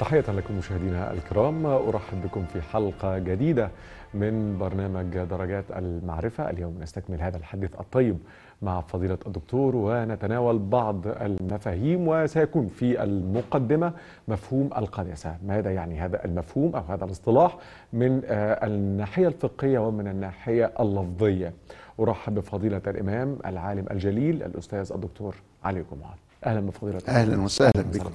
تحية 0.00 0.24
لكم 0.28 0.58
مشاهدينا 0.58 1.12
الكرام. 1.12 1.66
أرحب 1.66 2.22
بكم 2.24 2.44
في 2.52 2.60
حلقة 2.62 3.18
جديدة 3.18 3.70
من 4.14 4.58
برنامج 4.58 5.18
درجات 5.18 5.64
المعرفة. 5.76 6.50
اليوم 6.50 6.78
نستكمل 6.80 7.20
هذا 7.22 7.36
الحديث 7.36 7.70
الطيب 7.80 8.18
مع 8.62 8.80
فضيلة 8.80 9.18
الدكتور 9.26 9.76
ونتناول 9.76 10.58
بعض 10.58 11.06
المفاهيم 11.06 12.08
وسيكون 12.08 12.66
في 12.68 13.02
المقدمة 13.02 13.92
مفهوم 14.28 14.70
القداسة. 14.76 15.36
ماذا 15.46 15.70
يعني 15.70 16.00
هذا 16.00 16.24
المفهوم 16.24 16.76
أو 16.76 16.82
هذا 16.88 17.04
الاصطلاح 17.04 17.56
من 17.92 18.20
الناحية 18.28 19.28
الفقهية 19.28 19.78
ومن 19.78 20.08
الناحية 20.08 20.72
اللفظية؟ 20.80 21.52
أرحب 22.00 22.34
بفضيلة 22.34 22.82
الإمام 22.86 23.38
العالم 23.46 23.86
الجليل 23.90 24.42
الأستاذ 24.42 24.92
الدكتور 24.94 25.34
علي 25.64 25.84
جمعة 25.92 26.14
أهلا 26.46 26.60
بفضيلة 26.60 27.00
أهلا 27.08 27.40
وسهلا 27.40 27.82
بكم 27.94 28.10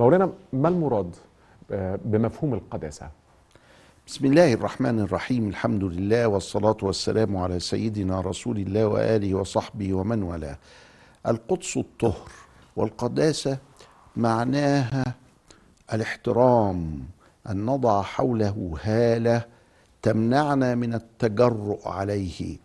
مولانا 0.00 0.32
ما 0.52 0.68
المراد 0.68 1.16
بمفهوم 2.04 2.54
القداسة؟ 2.54 3.10
بسم 4.06 4.26
الله 4.26 4.52
الرحمن 4.52 5.00
الرحيم. 5.00 5.48
الحمد 5.48 5.84
لله 5.84 6.26
والصلاة 6.28 6.76
والسلام 6.82 7.36
على 7.36 7.60
سيدنا 7.60 8.20
رسول 8.20 8.58
الله 8.58 8.86
وآله 8.86 9.34
وصحبه 9.34 9.94
ومن 9.94 10.22
والاه. 10.22 10.58
القدس 11.26 11.76
الطهر 11.76 12.30
والقداسة 12.76 13.58
معناها 14.16 15.14
الاحترام 15.92 17.00
أن 17.50 17.66
نضع 17.66 18.02
حوله 18.02 18.76
هالة 18.82 19.44
تمنعنا 20.02 20.74
من 20.74 20.94
التجرؤ 20.94 21.88
عليه 21.88 22.56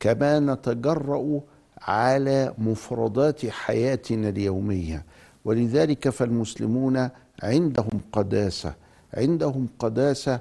كما 0.00 0.38
نتجرأ 0.40 1.40
على 1.82 2.54
مفردات 2.58 3.46
حياتنا 3.46 4.28
اليومية. 4.28 5.04
ولذلك 5.46 6.08
فالمسلمون 6.08 7.08
عندهم 7.42 8.00
قداسة 8.12 8.74
عندهم 9.14 9.68
قداسة 9.78 10.40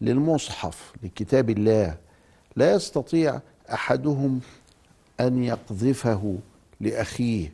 للمصحف 0.00 0.92
لكتاب 1.02 1.50
الله. 1.50 1.96
لا 2.56 2.72
يستطيع 2.72 3.40
أحدهم 3.72 4.40
أن 5.20 5.44
يقذفه 5.44 6.38
لأخيه. 6.80 7.52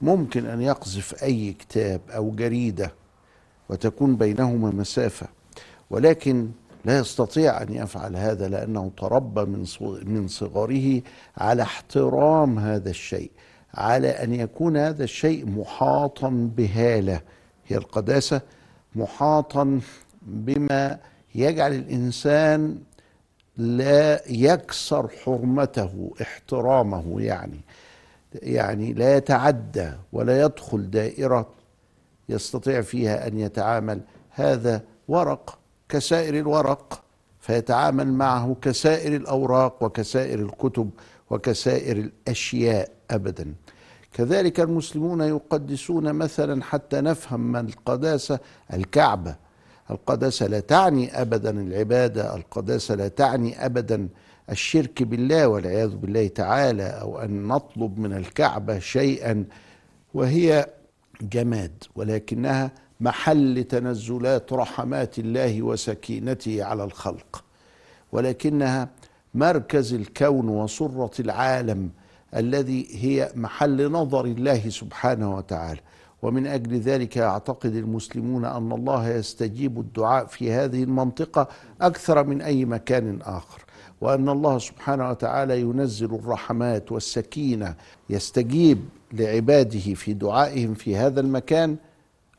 ممكن 0.00 0.46
أن 0.46 0.62
يقذف 0.62 1.22
أي 1.22 1.52
كتاب 1.52 2.00
أو 2.10 2.30
جريدة 2.30 2.92
وتكون 3.68 4.16
بينهما 4.16 4.70
مسافة 4.70 5.26
ولكن 5.90 6.48
لا 6.84 6.98
يستطيع 6.98 7.62
أن 7.62 7.74
يفعل 7.74 8.16
هذا 8.16 8.48
لأنه 8.48 8.90
تربى 8.96 9.44
من 10.04 10.28
صغره 10.28 11.02
على 11.36 11.62
احترام 11.62 12.58
هذا 12.58 12.90
الشيء. 12.90 13.30
على 13.76 14.08
أن 14.08 14.34
يكون 14.34 14.76
هذا 14.76 15.04
الشيء 15.04 15.46
محاطا 15.46 16.50
بهالة. 16.56 17.20
هي 17.66 17.76
القداسة 17.76 18.40
محاطا 18.94 19.80
بما 20.22 20.98
يجعل 21.34 21.74
الإنسان 21.74 22.78
لا 23.56 24.22
يكسر 24.30 25.08
حرمته 25.08 26.14
احترامه 26.22 27.20
يعني. 27.20 27.60
يعني 28.34 28.92
لا 28.92 29.16
يتعدى 29.16 29.90
ولا 30.12 30.42
يدخل 30.42 30.90
دائرة 30.90 31.48
يستطيع 32.28 32.80
فيها 32.80 33.26
أن 33.28 33.38
يتعامل. 33.38 34.00
هذا 34.30 34.82
ورق 35.08 35.58
كسائر 35.88 36.38
الورق 36.38 37.02
فيتعامل 37.40 38.12
معه 38.12 38.56
كسائر 38.62 39.16
الأوراق 39.16 39.82
وكسائر 39.84 40.38
الكتب 40.38 40.90
وكسائر 41.30 41.96
الأشياء 41.96 42.90
ابدا. 43.10 43.54
كذلك 44.16 44.60
المسلمون 44.60 45.20
يقدسون 45.20 46.12
مثلا 46.12 46.64
حتى 46.64 47.00
نفهم 47.00 47.52
ما 47.52 47.60
القداسة 47.60 48.38
الكعبه 48.72 49.36
القداسة 49.90 50.46
لا 50.46 50.60
تعني 50.60 51.20
ابدا 51.20 51.50
العبادة 51.50 52.36
القداسة 52.36 52.94
لا 52.94 53.08
تعني 53.08 53.66
ابدا 53.66 54.08
الشرك 54.50 55.02
بالله 55.02 55.48
والعياذ 55.48 55.96
بالله 55.96 56.28
تعالى 56.28 56.82
أو 56.82 57.18
أن 57.18 57.46
نطلب 57.48 57.98
من 57.98 58.12
الكعبه 58.12 58.78
شيئا. 58.78 59.44
وهي 60.14 60.66
جماد 61.20 61.84
ولكنها 61.96 62.70
محل 63.00 63.64
تنزلات 63.64 64.52
رحمات 64.52 65.18
الله 65.18 65.62
وسكينته 65.62 66.64
على 66.64 66.84
الخلق. 66.84 67.44
ولكنها 68.12 68.88
مركز 69.34 69.94
الكون 69.94 70.48
وسرة 70.48 71.20
العالم. 71.20 71.90
الذي 72.36 72.86
هي 72.90 73.32
محل 73.34 73.90
نظر 73.92 74.24
الله 74.24 74.68
سبحانه 74.68 75.36
وتعالى. 75.36 75.80
ومن 76.22 76.46
أجل 76.46 76.78
ذلك 76.80 77.16
يعتقد 77.16 77.74
المسلمون 77.74 78.44
أن 78.44 78.72
الله 78.72 79.08
يستجيب 79.08 79.80
الدعاء 79.80 80.26
في 80.26 80.52
هذه 80.52 80.82
المنطقة 80.82 81.48
أكثر 81.80 82.24
من 82.24 82.42
أي 82.42 82.64
مكان 82.64 83.18
آخر. 83.22 83.64
وأن 84.00 84.28
الله 84.28 84.58
سبحانه 84.58 85.10
وتعالى 85.10 85.60
ينزل 85.60 86.14
الرحمات 86.14 86.92
والسكينة 86.92 87.74
يستجيب 88.10 88.78
لعباده 89.12 89.94
في 89.94 90.12
دعائهم 90.12 90.74
في 90.74 90.96
هذا 90.96 91.20
المكان 91.20 91.76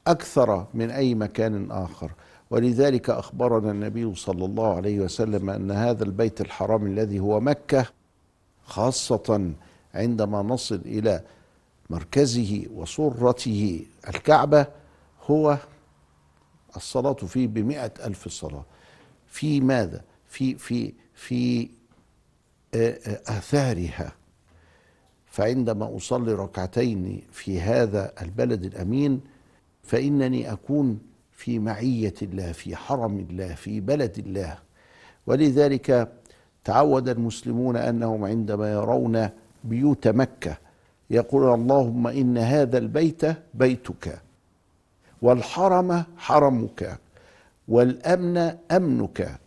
أكثر 0.07 0.65
من 0.73 0.91
أي 0.91 1.15
مكان 1.15 1.71
آخر. 1.71 2.11
ولذلك 2.49 3.09
أخبرنا 3.09 3.71
النبي 3.71 4.15
صلى 4.15 4.45
الله 4.45 4.75
عليه 4.75 4.99
وسلم 4.99 5.49
أن 5.49 5.71
هذا 5.71 6.03
البيت 6.03 6.41
الحرام 6.41 6.85
الذي 6.85 7.19
هو 7.19 7.39
مكة 7.39 7.85
خاصة 8.65 9.51
عندما 9.93 10.41
نصل 10.41 10.81
إلى 10.85 11.23
مركزه 11.89 12.65
وصرته 12.75 13.85
الكعبة 14.09 14.67
هو 15.23 15.57
الصلاة 16.75 17.13
فيه 17.13 17.47
بمئة 17.47 17.91
ألف 18.05 18.27
صلاة. 18.27 18.65
في 19.27 19.61
ماذا؟ 19.61 20.01
في 20.27 20.55
في 20.55 20.93
في 21.13 21.69
آثارها. 23.27 24.11
فعندما 25.25 25.95
أصلي 25.97 26.33
ركعتين 26.33 27.21
في 27.31 27.61
هذا 27.61 28.13
البلد 28.21 28.65
الأمين 28.65 29.21
فإنني 29.83 30.51
أكون 30.51 30.99
في 31.31 31.59
معية 31.59 32.13
الله 32.21 32.51
في 32.51 32.75
حرم 32.75 33.19
الله 33.19 33.55
في 33.55 33.79
بلد 33.79 34.19
الله. 34.19 34.57
ولذلك 35.27 36.11
تعود 36.63 37.09
المسلمون 37.09 37.75
أنهم 37.77 38.23
عندما 38.25 38.71
يرون 38.71 39.29
بيوت 39.63 40.07
مكة. 40.07 40.57
يقول 41.09 41.53
اللهم 41.53 42.07
إن 42.07 42.37
هذا 42.37 42.77
البيت 42.77 43.21
بيتك 43.53 44.21
والحرم 45.21 46.03
حرمك 46.17 46.97
والأمن 47.67 48.57
أمنك. 48.71 49.39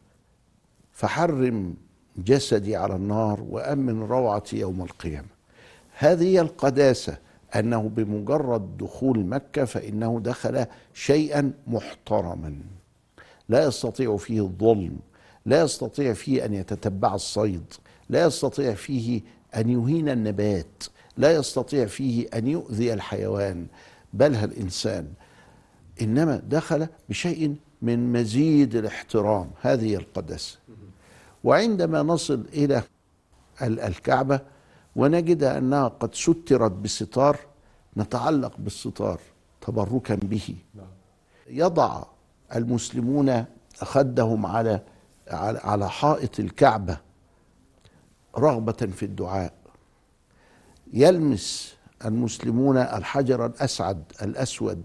فحرم 0.92 1.74
جسدي 2.16 2.76
على 2.76 2.96
النار 2.96 3.40
وأمن 3.50 4.02
روعتي 4.02 4.58
يوم 4.58 4.82
القيامة. 4.82 5.28
هذه 5.98 6.24
هي 6.24 6.40
القداسة 6.40 7.16
أنه 7.56 7.90
بمجرد 7.96 8.78
دخول 8.78 9.26
مكة 9.26 9.64
فإنه 9.64 10.20
دخل 10.24 10.66
شيئا 10.94 11.52
محترما. 11.66 12.54
لا 13.48 13.64
يستطيع 13.64 14.16
فيه 14.16 14.40
الظلم 14.40 14.98
لا 15.46 15.62
يستطيع 15.62 16.12
فيه 16.12 16.44
أن 16.44 16.54
يتتبع 16.54 17.14
الصيد 17.14 17.64
لا 18.08 18.24
يستطيع 18.24 18.74
فيه 18.74 19.20
أن 19.56 19.70
يهين 19.70 20.08
النبات 20.08 20.84
لا 21.16 21.32
يستطيع 21.32 21.86
فيه 21.86 22.28
أن 22.34 22.46
يؤذي 22.46 22.92
الحيوان 22.92 23.66
بل 24.12 24.34
الانسان 24.34 25.12
إنما 26.02 26.36
دخل 26.36 26.86
بشيء 27.08 27.56
من 27.82 28.12
مزيد 28.12 28.74
الاحترام 28.74 29.50
هذه 29.60 29.96
القداسه 29.96 30.58
وعندما 31.44 32.02
نصل 32.02 32.44
إلى 32.52 32.82
الكعبة 33.62 34.40
ونجد 34.96 35.42
أنها 35.42 35.88
قد 35.88 36.14
سترت 36.14 36.72
بستار 36.72 37.36
نتعلق 37.96 38.52
بالستار 38.58 39.20
تبركا 39.60 40.14
به. 40.14 40.54
يضع 41.50 42.02
المسلمون 42.56 43.44
خدهم 43.76 44.46
على 44.46 44.80
على 45.64 45.90
حائط 45.90 46.40
الكعبة. 46.40 46.96
رغبة 48.38 48.72
في 48.72 49.02
الدعاء. 49.02 49.52
يلمس 50.92 51.74
المسلمون 52.04 52.76
الحجر 52.76 53.46
الأسعد 53.46 54.02
الأسود 54.22 54.84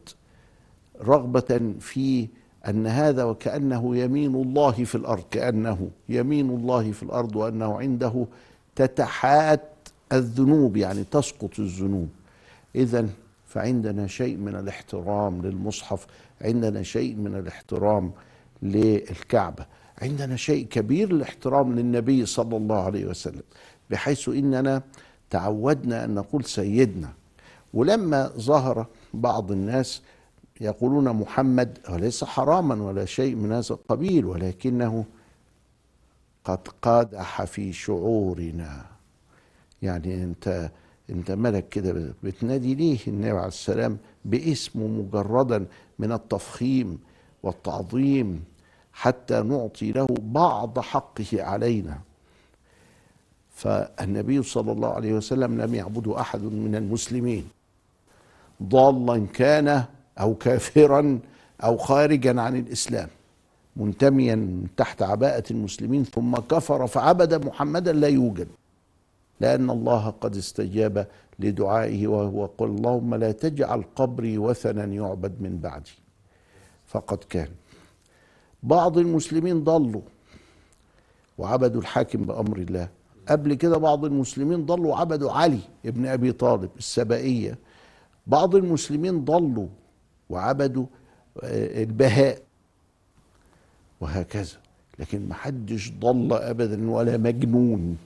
رغبة 1.02 1.74
في 1.80 2.28
أن 2.68 2.88
هذا 2.88 3.24
وكأنه 3.24 3.98
يمين 3.98 4.36
الله 4.36 4.72
في 4.72 4.96
الأرض 4.96 5.24
كأنه 5.32 5.90
يمين 6.10 6.50
الله 6.50 6.92
في 6.92 7.04
الأرض 7.04 7.36
وأنه 7.36 7.80
عنده 7.80 8.26
تتحات 8.76 9.62
الذنوب 10.14 10.78
يعني 10.78 11.04
تسقط 11.04 11.60
الذنوب. 11.60 12.10
إذا 12.76 13.10
فعندنا 13.48 14.08
شيء 14.08 14.38
من 14.38 14.56
الاحترام 14.56 15.42
للمصحف 15.42 16.08
عندنا 16.42 16.84
شيء 16.84 17.16
من 17.16 17.36
الاحترام 17.36 18.12
للكعبة. 18.62 19.66
عندنا 20.02 20.36
شيء 20.36 20.66
كبير 20.68 21.12
الاحترام 21.12 21.76
للنبي 21.76 22.26
صلى 22.26 22.58
الله 22.58 22.84
عليه 22.84 23.06
وسلم 23.06 23.44
بحيث 23.90 24.30
إننا 24.30 24.82
تعودنا 25.30 26.06
أن 26.06 26.16
نقول 26.16 26.46
سيدنا. 26.46 27.14
ولما 27.74 28.28
ظهر 28.28 28.88
بعض 29.14 29.52
الناس 29.52 30.02
يقولون 30.62 31.10
محمد 31.10 31.80
وليس 31.90 32.24
حراما 32.24 32.84
ولا 32.84 33.06
شيء 33.06 33.36
من 33.36 33.52
هذا 33.52 33.70
القبيل 33.70 34.26
ولكنه 34.26 35.06
قد 36.46 36.68
قادح 36.82 37.44
في 37.44 37.74
شعورنا. 37.74 38.86
يعني 39.82 40.24
أنت 40.24 40.72
أنت 41.10 41.32
ملك 41.32 41.70
كده 41.70 42.14
بتنادي 42.24 42.76
ليه 42.76 42.98
النبي 43.08 43.30
عليه 43.30 43.48
السلام 43.48 43.98
باسمه 44.26 44.88
مجردا 44.88 45.66
من 46.00 46.12
التفخيم 46.12 47.00
والتعظيم؟ 47.44 48.44
حتى 48.96 49.42
نعطي 49.42 49.92
له 49.92 50.08
بعض 50.20 50.80
حقه 50.80 51.44
علينا. 51.44 52.00
فالنبي 53.50 54.44
صلى 54.44 54.72
الله 54.72 54.92
عليه 54.94 55.14
وسلم 55.14 55.62
لم 55.62 55.76
يعبده 55.76 56.22
أحد 56.22 56.42
من 56.44 56.76
المسلمين. 56.76 57.48
ضالا 58.64 59.26
كان 59.34 59.84
أو 60.20 60.36
كافرا 60.36 61.20
أو 61.64 61.78
خارجا 61.78 62.42
عن 62.42 62.56
الإسلام. 62.56 63.10
منتميا 63.76 64.64
تحت 64.78 65.02
عباءة 65.02 65.44
المسلمين 65.52 66.04
ثم 66.04 66.36
كفر 66.36 66.88
فعبد 66.88 67.46
محمدا 67.46 67.94
لا 67.94 68.08
يوجد. 68.08 68.48
لأن 69.40 69.70
الله 69.70 70.10
قد 70.10 70.36
استجاب 70.36 71.08
لدعائه 71.40 72.08
وهو 72.08 72.46
قل 72.46 72.68
اللهم 72.68 73.16
لا 73.16 73.32
تجعل 73.32 73.84
قبري 73.96 74.38
وثنا 74.38 74.86
يعبد 74.86 75.34
من 75.42 75.58
بعدي. 75.58 75.96
فقد 76.88 77.18
كان. 77.30 77.50
بعض 78.66 78.98
المسلمين 78.98 79.64
ضلوا. 79.64 80.02
وعبدوا 81.38 81.82
الحاكم 81.82 82.22
بأمر 82.24 82.58
الله. 82.58 82.88
قبل 83.28 83.54
كده 83.54 83.78
بعض 83.78 84.06
المسلمين 84.06 84.66
ضلوا 84.66 84.92
وعبدوا 84.92 85.32
علي 85.32 85.60
ابن 85.86 86.06
أبي 86.06 86.32
طالب 86.32 86.70
السبائية. 86.78 87.58
بعض 88.28 88.56
المسلمين 88.56 89.26
ضلوا 89.26 89.68
وعبدوا 90.30 90.86
آه، 91.44 91.84
البهاء. 91.84 92.42
وهكذا. 94.02 94.58
لكن 95.00 95.30
محدش 95.30 95.92
ضل 96.00 96.34
ابدا 96.34 96.92
ولا 96.92 97.18
مجنون. 97.18 97.98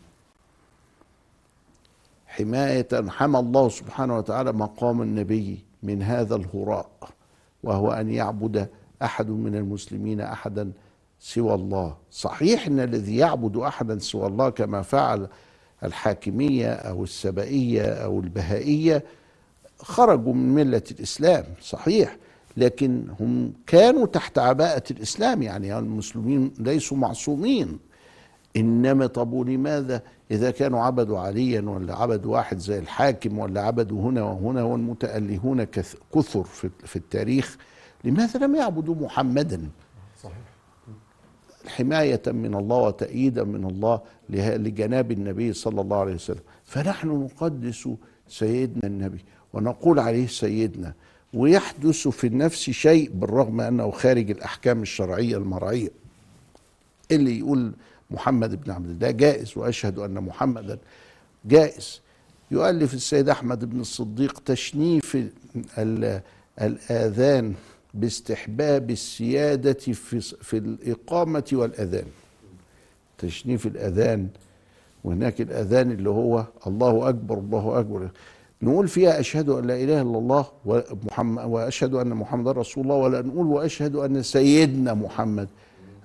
حماية 2.27 2.87
حمى 3.09 3.39
الله 3.39 3.69
سبحانه 3.69 4.17
وتعالى 4.17 4.51
مقام 4.51 5.01
النبي 5.01 5.59
من 5.83 6.03
هذا 6.03 6.35
الهراء 6.35 6.89
وهو 7.63 7.91
أن 7.91 8.09
يعبد 8.09 8.69
أحد 9.03 9.29
من 9.29 9.55
المسلمين 9.55 10.21
أحدا 10.21 10.71
سوى 11.19 11.53
الله. 11.53 11.95
صحيح 12.11 12.67
إن 12.67 12.79
الذي 12.79 13.17
يعبد 13.17 13.57
أحدا 13.57 13.99
سوى 13.99 14.27
الله 14.27 14.49
كما 14.49 14.81
فعل 14.81 15.27
الحاكمية 15.83 16.71
أو 16.73 17.03
السبائية 17.03 17.83
أو 17.83 18.19
البهائية 18.19 19.03
خرجوا 19.79 20.33
من 20.33 20.55
ملة 20.55 20.81
الإسلام 20.91 21.43
صحيح 21.61 22.17
لكن 22.57 23.03
هم 23.19 23.53
كانوا 23.67 24.05
تحت 24.05 24.39
عباءة 24.39 24.83
الإسلام 24.91 25.41
يعني 25.41 25.77
المسلمين 25.79 26.51
ليسوا 26.59 26.97
معصومين. 26.97 27.79
إنما 28.57 29.07
طب 29.07 29.33
ولماذا 29.33 30.01
إذا 30.31 30.51
كانوا 30.51 30.83
عبدوا 30.83 31.19
عليا 31.19 31.61
ولا 31.61 31.95
عبدوا 31.95 32.33
واحد 32.33 32.57
زي 32.57 32.79
الحاكم 32.79 33.39
ولا 33.39 33.61
عبدوا 33.61 34.01
هنا 34.01 34.23
وهنا 34.23 34.63
والمتألهون 34.63 35.63
كث- 35.63 35.95
كثر 36.15 36.43
في 36.85 36.95
التاريخ 36.95 37.57
لماذا 38.03 38.39
لم 38.45 38.55
يعبدوا 38.55 38.95
محمدا؟ 38.95 39.69
صحيح. 40.23 40.35
حماية 41.67 42.21
من 42.27 42.55
الله 42.55 42.77
وتأييدا 42.77 43.43
من 43.43 43.65
الله 43.65 44.01
له- 44.29 44.55
لجناب 44.55 45.11
النبي 45.11 45.53
صلى 45.53 45.81
الله 45.81 45.97
عليه 45.97 46.13
وسلم. 46.13 46.39
فنحن 46.65 47.07
نقدس 47.07 47.89
سيدنا 48.27 48.83
النبي 48.87 49.25
ونقول 49.53 49.99
عليه 49.99 50.27
سيدنا 50.27 50.93
ويحدث 51.33 52.07
في 52.07 52.27
النفس 52.27 52.69
شيء 52.69 53.11
بالرغم 53.13 53.61
أنه 53.61 53.91
خارج 53.91 54.31
الأحكام 54.31 54.81
الشرعية 54.81 55.37
المرعية. 55.37 55.89
اللي 57.11 57.39
يقول 57.39 57.71
محمد 58.11 58.63
بن 58.63 58.71
عبد 58.71 58.89
الله 58.89 59.11
جائز 59.11 59.57
وأشهد 59.57 59.99
أن 59.99 60.13
محمدا 60.13 60.77
جائز. 61.45 62.01
يؤلف 62.51 62.93
السيد 62.93 63.29
أحمد 63.29 63.65
بن 63.65 63.79
الصديق 63.79 64.39
تشنيف 64.39 65.17
ال- 65.77 66.21
الآذان 66.61 67.53
باستحباب 67.93 68.91
السيادة 68.91 69.73
في 69.73 70.19
في 70.21 70.57
الإقامة 70.57 71.43
والأذان. 71.53 72.05
تشنيف 73.17 73.67
الأذان 73.67 74.27
وهناك 75.03 75.41
الأذان 75.41 75.91
اللي 75.91 76.09
هو 76.09 76.45
الله 76.67 77.09
أكبر 77.09 77.37
الله 77.37 77.79
أكبر. 77.79 78.09
نقول 78.61 78.87
فيها 78.87 79.19
أشهد 79.19 79.49
أن 79.49 79.67
لا 79.67 79.75
إله 79.75 80.01
إلا 80.01 80.17
الله 80.17 80.45
ومحمد 80.65 81.45
وأشهد 81.45 81.93
أن 81.93 82.09
محمد 82.09 82.47
رسول 82.47 82.83
الله 82.83 82.95
ولا 82.95 83.21
نقول 83.21 83.47
وأشهد 83.47 83.95
أن 83.95 84.23
سيدنا 84.23 84.93
محمد. 84.93 85.47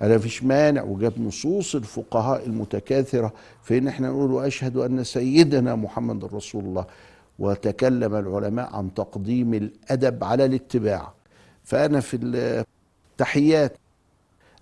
أنا 0.02 0.18
فيش 0.18 0.44
مانع 0.44 0.82
وجاب 0.82 1.12
نصوص 1.20 1.74
الفقهاء 1.74 2.46
المتكاثرة 2.46 3.32
في 3.62 3.78
إن 3.78 3.88
إحنا 3.88 4.08
نقول 4.08 4.32
وأشهد 4.32 4.76
أن 4.76 5.04
سيدنا 5.04 5.76
محمد 5.76 6.24
رسول 6.24 6.64
الله. 6.64 6.84
وتكلم 7.38 8.14
العلماء 8.14 8.76
عن 8.76 8.94
تقديم 8.94 9.54
الأدب 9.54 10.24
على 10.24 10.44
الاتباع. 10.44 11.12
فأنا 11.64 12.00
في 12.00 12.16
التحيات 13.12 13.76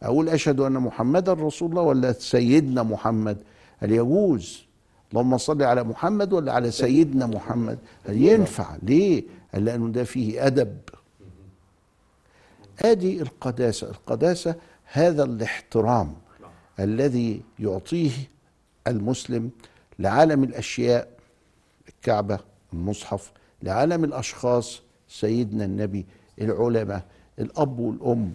أقول 0.02 0.28
أشهد 0.28 0.60
أن 0.60 0.72
محمدا 0.72 1.32
رسول 1.32 1.70
الله 1.70 1.82
ولا 1.82 2.12
سيدنا 2.12 2.82
محمد. 2.82 3.37
هل 3.78 3.93
يجوز؟ 3.93 4.62
اللهم 5.10 5.38
صل 5.38 5.62
على 5.62 5.84
محمد 5.84 6.32
ولا 6.32 6.52
على 6.52 6.70
سيدنا 6.70 7.26
محمد؟ 7.26 7.78
هل 8.06 8.22
ينفع؟ 8.22 8.76
ليه؟ 8.82 9.25
قال 9.54 9.64
لأنه 9.64 9.88
ده 9.88 10.04
فيه 10.04 10.46
أدب. 10.46 10.78
آدي 12.84 13.22
القداسة. 13.22 13.90
القداسة 13.90 14.54
هذا 14.84 15.25
الاحترام 15.25 16.14
الذي 16.81 17.40
يعطيه 17.58 18.12
المسلم 18.87 19.50
لعالم 19.99 20.44
الأشياء 20.44 21.08
الكعبة 21.88 22.38
المصحف 22.72 23.32
لعالم 23.62 24.04
الأشخاص 24.04 24.81
سيدنا 25.08 25.64
النبي. 25.64 26.06
العلماء 26.40 27.02
الأب 27.38 27.79
والأم 27.79 28.32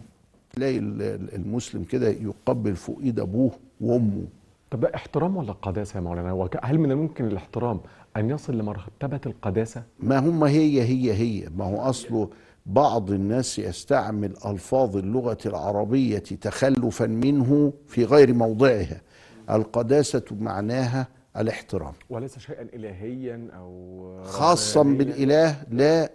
تلاقي 0.55 0.77
ال- 0.77 1.01
ال- 1.01 1.35
المسلم 1.35 1.83
كده 1.83 2.07
يقبل 2.09 2.75
فوق 2.75 2.99
إيد 3.03 3.19
أبوه 3.19 3.51
وأمه. 3.81 4.25
طب 4.71 4.79
ده 4.79 4.91
احترام 4.95 5.37
ولا 5.37 5.51
قداسة 5.51 5.97
يا 5.97 6.01
مولانا؟ 6.01 6.49
هل 6.63 6.79
من 6.79 6.91
الممكن 6.91 7.25
الاحترام 7.25 7.79
أن 8.17 8.29
يصل 8.29 8.57
لمرتبة 8.57 9.21
القداسة؟ 9.25 9.83
ما 9.99 10.19
هم 10.19 10.43
هي 10.43 10.81
هي 10.81 11.13
هي. 11.13 11.49
ما 11.57 11.65
هو 11.65 11.77
اصله 11.77 12.29
بعض 12.65 13.11
الناس 13.11 13.59
يستعمل 13.59 14.33
ألفاظ 14.45 14.97
اللغة 14.97 15.37
العربية 15.45 16.17
تخلفا 16.19 17.05
منه 17.05 17.73
في 17.87 18.05
غير 18.05 18.33
موضعها. 18.33 19.01
القداسة 19.49 20.23
معناها 20.31 21.07
الاحترام. 21.37 21.93
وليس 22.09 22.39
شيئا 22.39 22.61
الهيا 22.73 23.47
أو 23.57 24.23
خاصا؟ 24.23 24.83
بالإله 24.83 25.55
لا. 25.71 26.09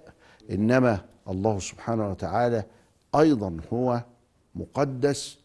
إنما 0.51 0.99
الله 1.29 1.59
سبحانه 1.59 2.11
وتعالى 2.11 2.65
أيضا 3.15 3.57
هو 3.73 4.03
مقدس 4.55 5.39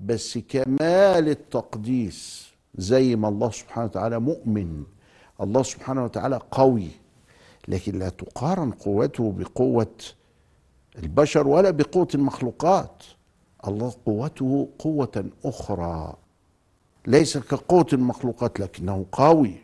بس 0.00 0.38
كمال 0.38 1.28
التقديس 1.28 2.48
زي 2.74 3.16
ما 3.16 3.28
الله 3.28 3.50
سبحانه 3.50 3.86
وتعالى 3.86 4.20
مؤمن. 4.20 4.84
الله 5.40 5.62
سبحانه 5.62 6.04
وتعالى 6.04 6.40
قوي 6.50 6.88
لكن 7.68 7.98
لا 7.98 8.08
تقارن 8.08 8.70
قوته 8.70 9.32
بقوة 9.32 9.94
البشر 10.98 11.48
ولا 11.48 11.70
بقوة 11.70 12.08
المخلوقات. 12.14 13.02
الله 13.66 13.94
قوته 14.06 14.68
قوة 14.78 15.24
أخرى 15.44 16.14
ليس 17.06 17.38
كقوة 17.38 17.86
المخلوقات 17.92 18.60
لكنه 18.60 19.06
قوي. 19.12 19.54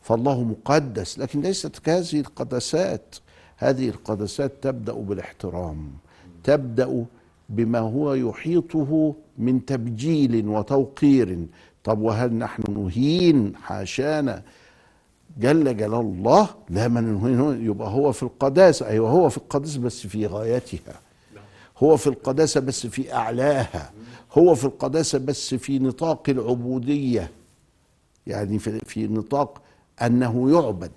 فالله 0.00 0.42
مقدس 0.42 1.18
لكن 1.18 1.40
ليست 1.40 1.78
كهذه 1.78 2.20
القدسات. 2.20 3.14
هذه 3.56 3.88
القدسات 3.88 4.52
تبدأ 4.62 4.92
بالاحترام 4.92 5.90
تبدأ 6.44 7.04
بما 7.48 7.78
هو 7.78 8.14
يحيطه 8.14 9.14
من 9.38 9.64
تبجيل 9.64 10.48
وتوقير. 10.48 11.46
طب 11.84 11.98
وهل 12.00 12.34
نحن 12.34 12.62
نهين 12.68 13.56
حاشانا؟ 13.56 14.42
جل 15.38 15.76
جلال 15.76 15.94
الله 15.94 16.48
لا 16.70 16.88
من 16.88 17.04
نهين 17.14 17.66
يبقى 17.66 17.88
هو 17.88 18.12
في 18.12 18.22
القداسة. 18.22 18.86
أيوه 18.88 19.10
هو 19.10 19.28
في 19.28 19.36
القداسة 19.36 19.80
بس 19.80 20.06
في 20.06 20.26
غايتها. 20.26 21.00
هو 21.78 21.96
في 21.96 22.06
القداسة 22.06 22.60
بس 22.60 22.86
في 22.86 23.14
أعلاها. 23.14 23.92
هو 24.32 24.54
في 24.54 24.64
القداسة 24.64 25.18
بس 25.18 25.54
في 25.54 25.78
نطاق 25.78 26.22
العبودية. 26.28 27.30
يعني 28.26 28.58
في, 28.58 28.78
في 28.78 29.06
نطاق 29.06 29.62
أنه 30.02 30.50
يعبد. 30.50 30.90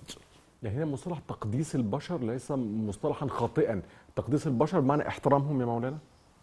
يعني 0.63 0.77
هنا 0.77 0.85
مصطلح 0.85 1.19
تقديس 1.27 1.75
البشر 1.75 2.23
ليس 2.23 2.51
مصطلحا 2.87 3.27
خاطئا. 3.27 3.81
تقديس 4.15 4.47
البشر 4.47 4.79
بمعنى 4.79 5.07
احترامهم 5.07 5.61
يا 5.61 5.65
مولانا؟ 5.65 5.97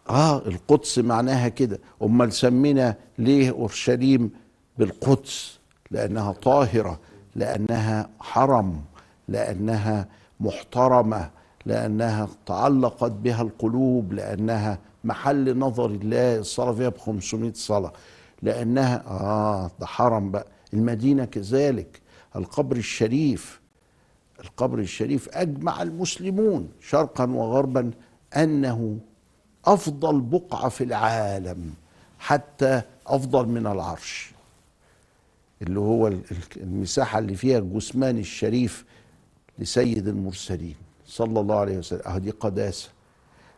آه 0.09 0.37
القدس 0.47 0.99
معناها 0.99 1.47
كده. 1.47 1.79
أمال 2.03 2.33
سمينا 2.33 2.95
ليه 3.17 3.49
أورشليم 3.51 4.31
بالقدس؟ 4.77 5.59
لأنها 5.91 6.31
طاهرة 6.31 6.99
لأنها 7.35 8.09
حرم 8.19 8.81
لأنها 9.27 10.07
محترمة 10.39 11.29
لأنها 11.65 12.27
تعلقت 12.45 13.11
بها 13.11 13.41
القلوب 13.41 14.13
لأنها 14.13 14.79
محل 15.03 15.57
نظر 15.57 15.85
الله 15.85 16.37
الصلاة 16.37 16.71
فيها 16.71 16.89
ب 16.89 16.97
500 16.97 17.51
صلاة. 17.55 17.93
لأنها 18.41 19.03
آه 19.07 19.71
ده 19.79 19.85
حرم 19.85 20.31
بقى. 20.31 20.47
المدينة 20.73 21.25
كذلك 21.25 22.01
القبر 22.35 22.75
الشريف. 22.75 23.61
القبر 24.43 24.79
الشريف 24.79 25.29
أجمع 25.29 25.81
المسلمون 25.81 26.69
شرقا 26.81 27.25
وغربا 27.31 27.91
أنه 28.35 28.97
أفضل 29.65 30.21
بقعة 30.21 30.69
في 30.69 30.83
العالم 30.83 31.73
حتى 32.19 32.81
أفضل 33.07 33.47
من 33.47 33.67
العرش. 33.67 34.31
اللي 35.61 35.79
هو 35.79 36.07
ال- 36.07 36.21
ال- 36.31 36.61
المساحة 36.63 37.19
اللي 37.19 37.35
فيها 37.35 37.57
الجثمان 37.57 38.17
الشريف 38.17 38.85
لسيد 39.59 40.07
المرسلين 40.07 40.75
صلى 41.05 41.39
الله 41.39 41.59
عليه 41.59 41.77
وسلم. 41.77 42.01
آه 42.05 42.17
دي 42.17 42.31
قداسة 42.31 42.89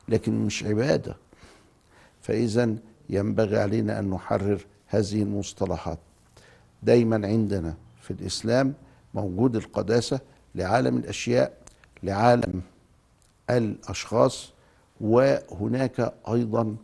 لكن 0.10 0.46
مش 0.46 0.64
عبادة. 0.64 1.16
فإذا 2.22 2.76
ينبغي 3.10 3.60
علينا 3.60 4.00
أن 4.00 4.10
نحرر 4.10 4.66
هذه 4.88 5.22
المصطلحات. 5.24 6.00
دايما 6.84 7.28
عندنا 7.28 7.74
في 8.02 8.12
الإسلام 8.12 8.74
موجود 9.14 9.56
القداسة 9.56 10.20
لعالم 10.56 10.98
الأشياء 10.98 11.54
لعالم 12.04 12.62
الأشخاص 13.50 14.54
وهناك 15.02 16.14
أيضا 16.30 16.76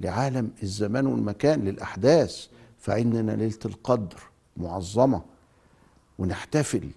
لعالم 0.00 0.50
الزمان 0.62 1.06
والمكان 1.06 1.64
للأحداث. 1.64 2.46
فعندنا 2.78 3.32
ليلة 3.32 3.58
القدر 3.64 4.20
معظمة 4.56 5.22
ونحتفل 6.18 6.90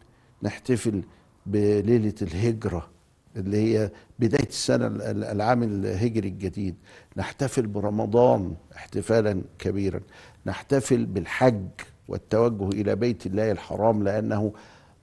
نحتفل 0.43 1.01
بليلة 1.45 2.13
الهجرة 2.21 2.87
اللي 3.35 3.57
هي 3.57 3.91
بداية 4.19 4.47
السنة 4.49 4.87
ال- 4.87 5.01
ال- 5.01 5.23
العام 5.23 5.63
الهجري 5.63 6.27
الجديد. 6.29 6.75
نحتفل 7.17 7.67
برمضان 7.67 8.55
احتفالا 8.75 9.41
كبيرا. 9.59 10.01
نحتفل 10.45 11.05
بالحج 11.05 11.67
والتوجه 12.07 12.69
إلى 12.81 12.95
بيت 12.95 13.25
الله 13.25 13.51
الحرام 13.51 14.03
لأنه 14.03 14.53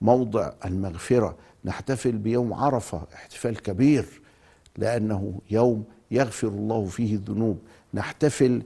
موضع 0.04 0.52
المغفرة. 0.64 1.36
نحتفل 1.64 2.12
بيوم 2.12 2.54
عرفة 2.54 3.02
احتفال 3.14 3.62
كبير 3.62 4.06
لأنه 4.78 5.40
يوم 5.50 5.84
يغفر 6.10 6.48
الله 6.48 6.84
فيه 6.86 7.14
الذنوب. 7.14 7.58
نحتفل 7.94 8.62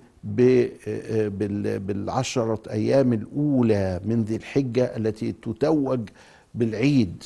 بالعشرة 1.78 2.60
أيام 2.70 3.12
الأولى 3.12 4.00
من 4.04 4.24
ذي 4.24 4.36
الحجة 4.36 4.96
التي 4.96 5.32
تتوج 5.32 6.08
بالعيد. 6.54 7.24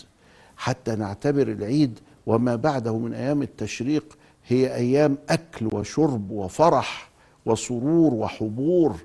حتى 0.56 0.94
نعتبر 0.94 1.48
العيد 1.48 1.98
وما 2.26 2.56
بعده 2.56 2.98
من 2.98 3.14
أيام 3.14 3.42
التشريق 3.42 4.18
هي 4.46 4.74
أيام 4.74 5.18
أكل 5.28 5.68
وشرب 5.72 6.30
وفرح 6.30 7.10
وسرور 7.46 8.14
وحبور 8.14 8.96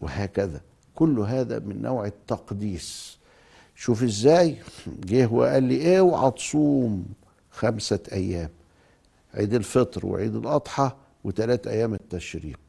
وهكذا. 0.00 0.60
كل 0.94 1.18
هذا 1.18 1.58
من 1.58 1.82
نوع 1.82 2.06
التقديس. 2.06 3.19
شوف 3.80 4.02
إزاي. 4.02 4.56
جه 5.04 5.26
وقال 5.26 5.62
لي 5.62 5.98
اوعى 5.98 6.30
تصوم 6.30 7.04
خمسة 7.50 7.98
أيام 8.12 8.48
عيد 9.34 9.54
الفطر 9.54 10.06
وعيد 10.06 10.34
الأضحى 10.36 10.90
وثلاث 11.24 11.66
أيام 11.66 11.94
التشريق. 11.94 12.60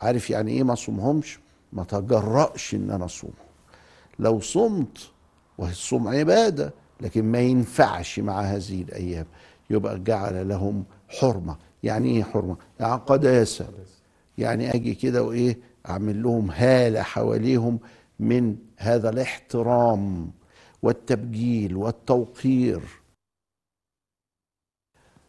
عارف 0.00 0.30
يعني 0.30 0.50
إيه 0.52 0.62
ما 0.62 0.72
اصومهمش 0.72 1.38
ما 1.72 1.84
تجرأش 1.84 2.74
إن 2.74 2.90
أنا 2.90 3.04
أصوم. 3.04 3.30
لو 4.18 4.40
صمت 4.40 4.98
والصوم 5.58 6.08
عبادة 6.08 6.72
لكن 7.00 7.24
ما 7.24 7.40
ينفعش 7.40 8.18
مع 8.18 8.40
هذه 8.40 8.82
الأيام. 8.82 9.26
يبقى 9.70 9.98
جعل 9.98 10.48
لهم 10.48 10.84
حرمة. 11.08 11.56
يعني 11.82 12.08
إيه 12.10 12.22
حرمة؟ 12.22 12.56
يعني 12.80 13.00
قداسة. 13.06 13.66
يعني 14.38 14.74
أجي 14.74 14.94
كده 14.94 15.22
وايه 15.22 15.58
اعمل 15.88 16.22
لهم 16.22 16.50
هالة 16.50 17.02
حواليهم 17.02 17.78
من 18.20 18.56
هذا 18.76 19.10
الاحترام 19.10 20.30
والتبجيل 20.82 21.76
والتوقير. 21.76 22.80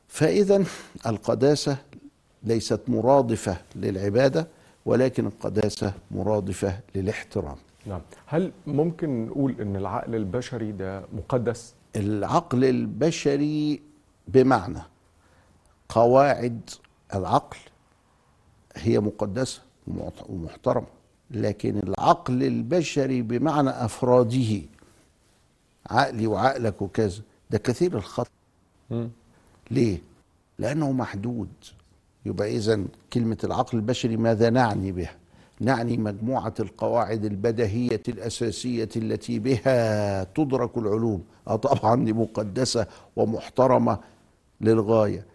فإذا 0.08 0.64
القداسة 1.08 1.78
ليست 2.44 2.82
مرادفة 2.88 3.58
للعبادة 3.76 4.48
ولكن 4.86 5.26
القداسة 5.26 5.94
مرادفة 6.12 6.80
للاحترام. 6.96 7.56
نعم. 7.86 8.02
هل 8.26 8.52
ممكن 8.68 9.26
نقول 9.26 9.62
إن 9.62 9.76
العقل 9.76 10.16
البشري 10.16 10.72
ده 10.72 11.06
مقدس؟ 11.14 11.74
العقل 11.96 12.66
البشري 12.66 13.82
بمعنى 14.28 14.82
قواعد 15.90 16.70
العقل 17.16 17.58
هي 18.76 19.00
مقدسة 19.00 19.62
ومعت- 19.88 20.30
ومحترمة. 20.30 20.88
لكن 21.32 21.78
العقل 21.80 22.44
البشري 22.44 23.22
بمعنى 23.22 23.70
أفراده. 23.70 24.62
عقلي 25.90 26.28
وعقلك 26.28 26.82
وكذا. 26.82 27.22
ده 27.50 27.58
كثير 27.58 27.98
الخطأ. 27.98 28.30
مم. 28.92 29.10
ليه؟ 29.72 29.98
لأنه 30.60 30.92
محدود. 30.92 31.50
يبقى 32.26 32.56
إذا 32.56 32.84
كلمة 33.14 33.38
العقل 33.44 33.78
البشري 33.78 34.18
ماذا 34.18 34.50
نعني 34.50 34.92
بها؟ 34.92 35.16
نعني 35.62 35.98
مجموعة 35.98 36.54
القواعد 36.60 37.26
البديهية 37.26 38.02
الأساسية 38.08 38.90
التي 38.96 39.40
بها 39.40 40.24
تدرك 40.24 40.78
العلوم. 40.78 41.24
آه 41.48 41.56
طبعا 41.56 42.06
دي 42.06 42.14
مقدسة 42.14 42.88
ومحترمة 43.16 44.00
للغاية. 44.62 45.26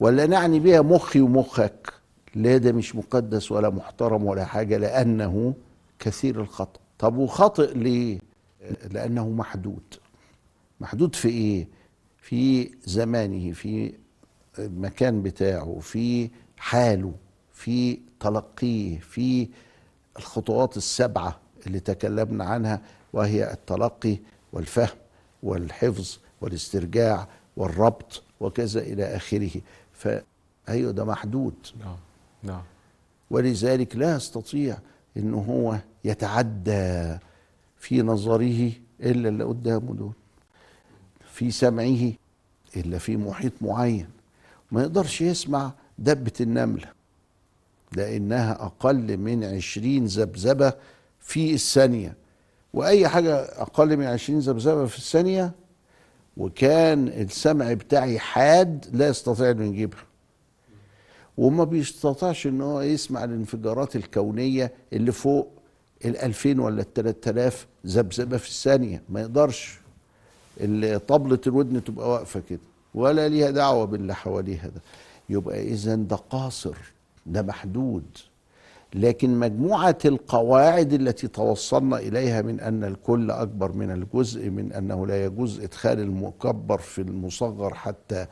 ولا 0.00 0.26
نعني 0.26 0.60
بها 0.60 0.80
مخي 0.80 1.20
ومخك. 1.20 1.92
لا 2.36 2.56
ده 2.56 2.72
مش 2.72 2.96
مقدس 2.96 3.52
ولا 3.52 3.70
محترم 3.70 4.24
ولا 4.24 4.44
حاجة 4.44 4.76
لأنه 4.76 5.54
كثير 5.98 6.40
الخطأ. 6.40 6.80
طب 6.98 7.16
وخطئ 7.16 7.74
ليه؟ 7.78 8.18
لأنه 8.90 9.28
محدود. 9.28 9.82
محدود 10.80 11.14
في 11.14 11.28
إيه؟ 11.28 11.68
في 12.18 12.70
زمانه 12.84 13.52
في 13.52 13.92
المكان 14.58 15.22
بتاعه 15.22 15.78
في 15.80 16.30
حاله 16.56 17.12
في 17.52 17.98
تلقيه 18.20 18.98
في 18.98 19.48
الخطوات 20.18 20.76
السبعة 20.76 21.38
اللي 21.66 21.80
تكلمنا 21.80 22.44
عنها 22.44 22.80
وهي 23.12 23.52
التلقي 23.52 24.18
والفهم 24.52 24.96
والحفظ 25.42 26.18
والاسترجاع 26.40 27.28
والربط 27.56 28.22
وكذا 28.40 28.80
إلى 28.80 29.04
آخره. 29.16 29.50
فأيوة 29.92 30.92
ده 30.92 31.04
محدود. 31.04 31.54
نعم. 31.80 31.96
نعم. 32.46 32.62
ولذلك 33.30 33.96
لا 33.96 34.16
يستطيع 34.16 34.78
إن 35.16 35.34
هو 35.34 35.78
يتعدى 36.04 37.18
في 37.78 38.02
نظره 38.02 38.70
إلا 39.00 39.28
اللي 39.28 39.44
قدامه 39.44 39.94
دول 39.94 40.12
في 41.32 41.50
سمعه 41.50 42.12
إلا 42.76 42.98
في 42.98 43.16
محيط 43.16 43.52
معين. 43.60 44.08
ما 44.72 44.82
يقدرش 44.82 45.20
يسمع 45.20 45.72
دبة 45.98 46.32
النملة 46.40 46.88
لأنها 47.92 48.52
أقل 48.52 49.16
من 49.16 49.44
عشرين 49.44 50.04
ذبذبة 50.04 50.72
في 51.20 51.54
الثانية. 51.54 52.14
وأي 52.74 53.08
حاجة 53.08 53.34
أقل 53.36 53.96
من 53.96 54.06
عشرين 54.06 54.38
ذبذبة 54.38 54.86
في 54.86 54.98
الثانية 54.98 55.52
وكان 56.36 57.08
السمع 57.08 57.72
بتاعي 57.72 58.18
حاد 58.18 58.86
لا 58.92 59.08
يستطيع 59.08 59.50
أن 59.50 59.62
يجيبها. 59.62 60.05
وما 61.38 61.64
بيستطيعش 61.64 62.46
إن 62.46 62.60
هو 62.60 62.80
يسمع 62.80 63.24
الانفجارات 63.24 63.96
الكونية 63.96 64.72
اللي 64.92 65.12
فوق 65.12 65.48
الألفين 66.04 66.60
ولا 66.60 66.80
التلات 66.80 67.28
آلاف 67.28 67.66
ذبذبة 67.86 68.36
في 68.36 68.48
الثانية. 68.48 69.02
ما 69.08 69.20
يقدرش. 69.20 69.78
طبلة 71.08 71.38
الودن 71.46 71.84
تبقى 71.84 72.10
واقفة 72.10 72.40
كده. 72.40 72.58
ولا 72.94 73.28
ليها 73.28 73.50
دعوة 73.50 73.84
باللي 73.84 74.14
حواليها 74.14 74.66
ده. 74.66 74.80
يبقى 75.28 75.62
إذا 75.62 75.94
ده 75.94 76.16
قاصر. 76.16 76.76
ده 77.26 77.42
محدود. 77.42 78.04
لكن 78.94 79.38
مجموعة 79.38 79.98
القواعد 80.04 80.92
التي 80.92 81.28
توصلنا 81.28 81.98
إليها 81.98 82.42
من 82.42 82.60
أن 82.60 82.84
الكل 82.84 83.30
أكبر 83.30 83.72
من 83.72 83.90
الجزء 83.90 84.50
من 84.50 84.72
أنه 84.72 85.06
لا 85.06 85.24
يجوز 85.24 85.60
إدخال 85.60 86.00
المكبر 86.00 86.78
في 86.78 87.00
المصغر 87.02 87.74
حتى 87.74 88.26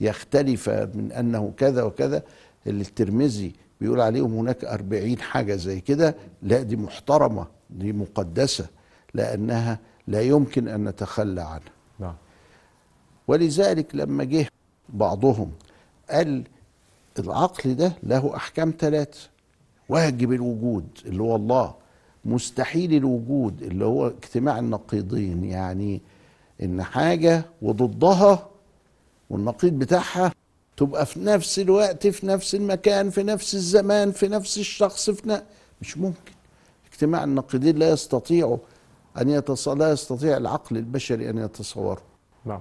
يختلف 0.00 0.68
من 0.68 1.12
أنه 1.12 1.52
كذا 1.56 1.82
وكذا 1.82 2.22
اللي 2.66 2.80
الترمذي 2.82 3.52
بيقول 3.80 4.00
عليهم 4.00 4.34
هناك 4.34 4.64
أربعين 4.64 5.18
حاجة 5.18 5.54
زي 5.56 5.80
كده 5.80 6.16
لا 6.42 6.62
دي 6.62 6.76
محترمة 6.76 7.46
دي 7.70 7.92
مقدسة 7.92 8.66
لأنها 9.14 9.78
لا 10.06 10.20
يمكن 10.22 10.68
أن 10.68 10.84
نتخلى 10.84 11.40
عنها. 11.42 11.72
نعم. 11.98 12.14
ولذلك 13.28 13.94
لما 13.94 14.24
جه 14.24 14.46
بعضهم 14.88 15.52
قال 16.10 16.44
العقل 17.18 17.74
ده 17.74 17.92
له 18.02 18.36
أحكام 18.36 18.74
ثلاثة 18.78 19.28
واجب 19.88 20.32
الوجود 20.32 20.86
اللي 21.06 21.22
هو 21.22 21.36
الله 21.36 21.74
مستحيل 22.24 22.94
الوجود 22.94 23.62
اللي 23.62 23.84
هو 23.84 24.06
اجتماع 24.06 24.58
النقيضين 24.58 25.44
يعني 25.44 26.00
إن 26.62 26.82
حاجة 26.82 27.44
وضدها 27.62 28.48
والنقيض 29.30 29.72
بتاعها 29.72 30.32
تبقى 30.80 31.06
في 31.06 31.20
نفس 31.20 31.58
الوقت 31.58 32.06
في 32.06 32.26
نفس 32.26 32.54
المكان 32.54 33.10
في 33.10 33.22
نفس 33.22 33.54
الزمان 33.54 34.12
في 34.12 34.28
نفس 34.28 34.58
الشخص 34.58 35.10
في 35.10 35.28
ن... 35.28 35.42
مش 35.80 35.98
ممكن. 35.98 36.32
اجتماع 36.92 37.24
النقيضين 37.24 37.76
لا 37.78 37.90
يستطيع 37.90 38.58
أن 39.20 39.30
يتص... 39.30 39.68
لا 39.68 39.92
يستطيع 39.92 40.36
العقل 40.36 40.76
البشري 40.76 41.30
أن 41.30 41.38
يتصوره. 41.38 42.02
نعم. 42.44 42.60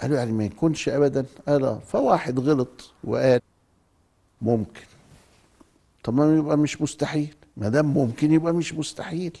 قالوا 0.00 0.18
يعني 0.18 0.32
ما 0.32 0.44
يكونش 0.44 0.88
ابدا. 0.88 1.26
قال 1.48 1.80
فواحد 1.86 2.38
غلط 2.40 2.90
وقال 3.04 3.40
ممكن. 4.42 4.86
طب 6.04 6.14
ما 6.14 6.36
يبقى 6.36 6.58
مش 6.58 6.82
مستحيل. 6.82 7.34
ما 7.56 7.68
دام 7.68 7.86
ممكن 7.86 8.32
يبقى 8.32 8.52
مش 8.52 8.74
مستحيل. 8.74 9.38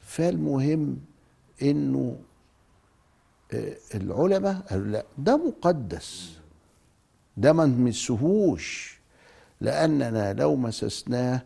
فالمهم 0.00 0.98
إنه 1.62 2.16
العلماء 3.94 4.56
قالوا 4.70 4.86
لا 4.86 5.04
ده 5.18 5.36
مقدس 5.36 6.30
ده 7.36 7.52
ما 7.52 7.66
نمسهوش 7.66 8.98
لأننا 9.60 10.32
لو 10.32 10.56
مسسناه 10.56 11.42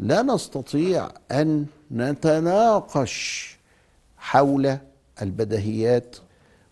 لا 0.00 0.22
نستطيع 0.22 1.08
أن 1.32 1.66
نتناقش 1.92 3.56
حول 4.18 4.78
البديهيات 5.22 6.16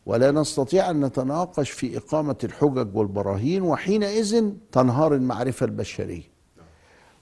ولا 0.06 0.30
نستطيع 0.30 0.90
أن 0.90 1.04
نتناقش 1.04 1.70
في 1.70 1.96
إقامة 1.96 2.36
الحجج 2.44 2.96
والبراهين 2.96 3.62
وحينئذ 3.62 4.50
تنهار 4.72 5.14
المعرفة 5.14 5.66
البشرية. 5.66 6.22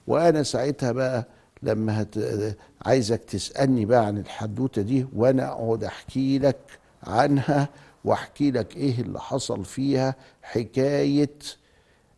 وأنا 0.07 0.43
ساعتها 0.43 0.91
بقى 0.91 1.27
لما 1.63 2.01
هت... 2.01 2.15
عايزك 2.85 3.23
تسألني 3.23 3.85
بقى 3.85 4.05
عن 4.05 4.17
الحدوتة 4.17 4.81
دي 4.81 5.05
وأنا 5.15 5.47
أقعد 5.47 5.83
أحكي 5.83 6.39
لك 6.39 6.57
عنها 7.07 7.69
واحكي 8.05 8.51
لك 8.51 8.77
إيه 8.77 9.01
اللي 9.01 9.19
حصل 9.19 9.65
فيها. 9.65 10.15
حكاية 10.41 11.29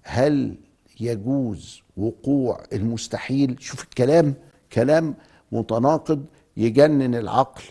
هل 0.04 0.56
يجوز 1.00 1.82
وقوع 1.98 2.64
المستحيل؟ 2.74 3.56
شوف 3.60 3.84
الكلام 3.84 4.34
كلام 4.74 5.16
متناقض 5.52 6.26
يجنن 6.58 7.16
العقل 7.16 7.64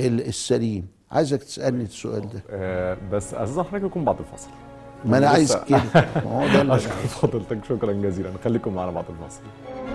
ال- 0.00 0.26
السليم. 0.28 0.86
عايزك 1.10 1.42
تسألني 1.42 1.84
السؤال 1.84 2.20
ده. 2.28 2.42
آه 2.50 2.98
بس 3.12 3.34
أستاذ 3.34 3.62
حضرتك 3.62 3.84
يكون 3.84 4.04
بعد 4.04 4.18
الفاصل. 4.18 4.48
ما 5.04 5.18
أنا 5.18 5.28
عايز 5.28 5.56
كده. 5.56 5.82
ما 5.94 6.22
هو 6.24 6.46
ده 6.48 6.60
اللي 6.62 6.74
أشكر 6.76 6.90
فضيلتك 6.92 7.64
شكرا 7.64 7.92
جزيلا. 7.92 8.32
خليكم 8.44 8.74
معنا 8.74 8.90
بعد 8.90 9.04
الفاصل. 9.10 9.40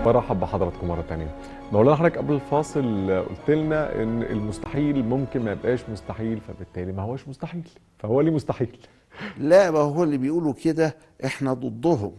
برحب 0.04 0.40
بحضراتكم 0.40 0.88
مرة 0.88 1.04
تانية. 1.08 1.34
مولانا 1.72 1.96
حضرتك 1.96 2.18
قبل 2.18 2.34
الفاصل 2.34 3.10
قلت 3.28 3.50
لنا 3.50 4.02
إن 4.02 4.22
المستحيل 4.22 5.04
ممكن 5.04 5.44
ما 5.44 5.52
يبقاش 5.52 5.80
مستحيل 5.92 6.40
فبالتالي 6.40 6.92
ما 6.92 7.02
هوش 7.02 7.28
مستحيل 7.28 7.68
فهو 7.98 8.20
ليه 8.20 8.30
مستحيل؟ 8.30 8.78
لا 9.38 9.70
ما 9.70 9.78
هو 9.78 10.02
اللي 10.04 10.16
بيقولوا 10.18 10.52
كده 10.52 10.96
إحنا 11.24 11.52
ضدهم. 11.52 12.12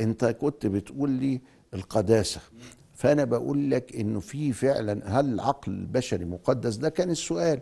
أنت 0.00 0.24
كنت 0.24 0.66
بتقول 0.66 1.10
لي 1.10 1.40
القداسة. 1.74 2.40
فأنا 2.94 3.24
بقول 3.24 3.70
لك 3.70 3.96
انه 3.96 4.20
في 4.20 4.52
فعلا 4.52 5.20
هل 5.20 5.32
العقل 5.34 5.72
البشري 5.72 6.24
مقدس؟ 6.24 6.76
ده 6.76 6.88
كان 6.88 7.10
السؤال. 7.10 7.60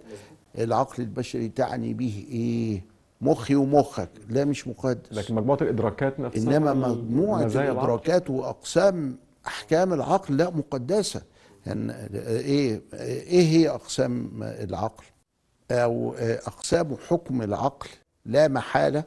العقل 0.58 1.02
البشري 1.02 1.48
تعني 1.48 1.94
به 1.94 2.26
إيه؟ 2.30 2.93
مخي 3.24 3.54
ومخك. 3.54 4.08
لا 4.28 4.44
مش 4.44 4.68
مقدس. 4.68 5.12
لكن 5.12 5.34
مجموعة 5.34 5.58
الإدراكات 5.62 6.20
نفسها 6.20 6.42
إنما 6.42 6.74
مجموعة 6.74 7.44
مزايا 7.44 7.72
العقل. 7.72 7.78
الإدراكات 7.78 8.30
وأقسام 8.30 9.16
أحكام 9.46 9.92
العقل 9.92 10.36
لا 10.36 10.50
مقدسة. 10.50 11.22
يعني 11.66 11.92
إيه 12.14 12.80
إيه 12.94 13.42
هي 13.48 13.68
أقسام 13.68 14.42
العقل؟ 14.42 15.04
أو 15.70 16.14
أقسام 16.18 16.96
حكم 17.08 17.42
العقل 17.42 17.88
لا 18.26 18.48
محالة؟ 18.48 19.04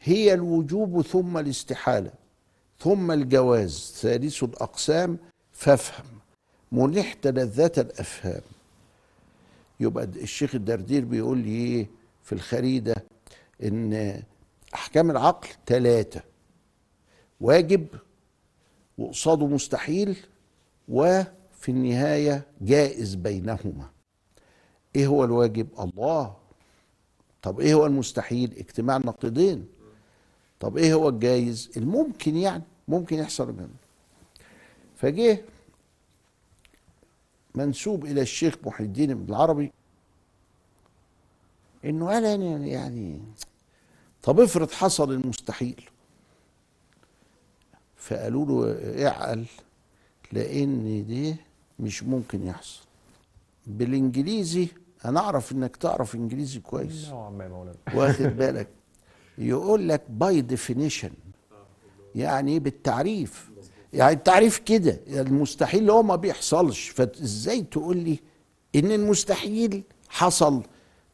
هي 0.00 0.34
الوجوب 0.34 1.02
ثم 1.02 1.38
الاستحالة. 1.38 2.10
ثم 2.80 3.12
الجواز. 3.12 3.92
ثالث 4.00 4.42
الأقسام 4.42 5.18
فافهم. 5.52 6.06
منحت 6.72 7.26
لذات 7.26 7.78
الأفهام. 7.78 8.42
يبقى 9.80 10.04
الشيخ 10.04 10.54
الدردير 10.54 11.04
بيقول 11.04 11.38
لي 11.38 11.50
إيه 11.50 11.86
في 12.22 12.32
الخريدة؟ 12.32 12.94
إن 13.62 14.22
أحكام 14.74 15.10
العقل 15.10 15.48
ثلاثة 15.66 16.22
واجب 17.40 17.86
وقصاده 18.98 19.46
مستحيل 19.46 20.16
وفي 20.88 21.68
النهاية 21.68 22.46
جائز 22.60 23.14
بينهما. 23.14 23.90
إيه 24.96 25.06
هو 25.06 25.24
الواجب؟ 25.24 25.68
الله. 25.80 26.36
طب 27.42 27.60
إيه 27.60 27.74
هو 27.74 27.86
المستحيل؟ 27.86 28.54
اجتماع 28.58 28.96
النقيضين 28.96 29.66
طب 30.60 30.76
إيه 30.76 30.94
هو 30.94 31.08
الجايز 31.08 31.70
الممكن 31.76 32.36
يعني 32.36 32.62
ممكن 32.88 33.18
يحصل 33.18 33.52
منه. 33.52 33.68
فجه 34.96 35.42
منسوب 37.54 38.04
إلى 38.04 38.20
الشيخ 38.20 38.56
محي 38.66 38.84
الدين 38.84 39.10
ابن 39.10 39.28
العربي 39.28 39.72
إنه 41.86 42.06
قال 42.08 42.24
يعني 42.24 42.70
يعني 42.70 43.20
طب 44.22 44.40
افرض 44.40 44.70
حصل 44.70 45.12
المستحيل. 45.12 45.88
فقالوا 47.96 48.46
له 48.46 49.06
اعقل 49.06 49.44
لأن 50.32 51.06
ده 51.08 51.36
مش 51.78 52.02
ممكن 52.02 52.46
يحصل. 52.46 52.84
بالإنجليزي 53.66 54.68
أنا 55.04 55.20
أعرف 55.20 55.52
إنك 55.52 55.76
تعرف 55.76 56.14
إنجليزي 56.14 56.60
كويس. 56.60 57.08
نوعا 57.08 57.30
ما 57.30 57.48
مولانا. 57.48 57.76
واخد 57.94 58.26
بالك؟ 58.26 58.68
يقول 59.38 59.88
لك 59.88 60.02
by 60.08 60.40
definition 60.40 61.10
يعني 62.14 62.52
إيه 62.52 62.60
بالتعريف. 62.60 63.50
يعني 63.92 64.12
التعريف 64.14 64.58
كده 64.58 65.00
المستحيل 65.08 65.80
اللي 65.80 65.92
هو 65.92 66.02
ما 66.02 66.16
بيحصلش. 66.16 66.88
فإزاي 66.88 67.62
تقول 67.62 67.96
لي 67.96 68.18
إن 68.74 68.92
المستحيل 68.92 69.82
حصل؟ 70.08 70.62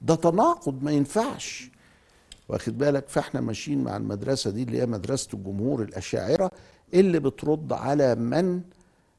ده 0.03 0.15
تناقض 0.15 0.83
ما 0.83 0.91
ينفعش. 0.91 1.71
واخد 2.49 2.79
بالك؟ 2.79 3.09
فاحنا 3.09 3.41
ماشيين 3.41 3.85
مع 3.85 3.97
المدرسة 3.97 4.51
دي 4.51 4.63
اللي 4.63 4.79
هي 4.83 4.87
مدرسة 4.87 5.29
الجمهور 5.35 5.83
الأشاعرة 5.83 6.51
اللي 6.95 7.21
بترد 7.21 7.73
على 7.73 8.15
من 8.15 8.61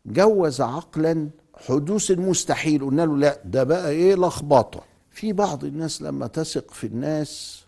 جوز 0.06 0.62
عقلا 0.62 1.30
حدوث 1.68 2.12
المستحيل. 2.12 2.86
قلنا 2.86 3.02
له 3.06 3.18
لا 3.18 3.40
ده 3.46 3.64
بقى 3.64 3.90
إيه؟ 3.90 4.16
لخبطة. 4.16 4.84
في 5.12 5.34
بعض 5.34 5.64
الناس 5.64 6.02
لما 6.02 6.28
تثق 6.28 6.72
في 6.72 6.88
الناس 6.88 7.64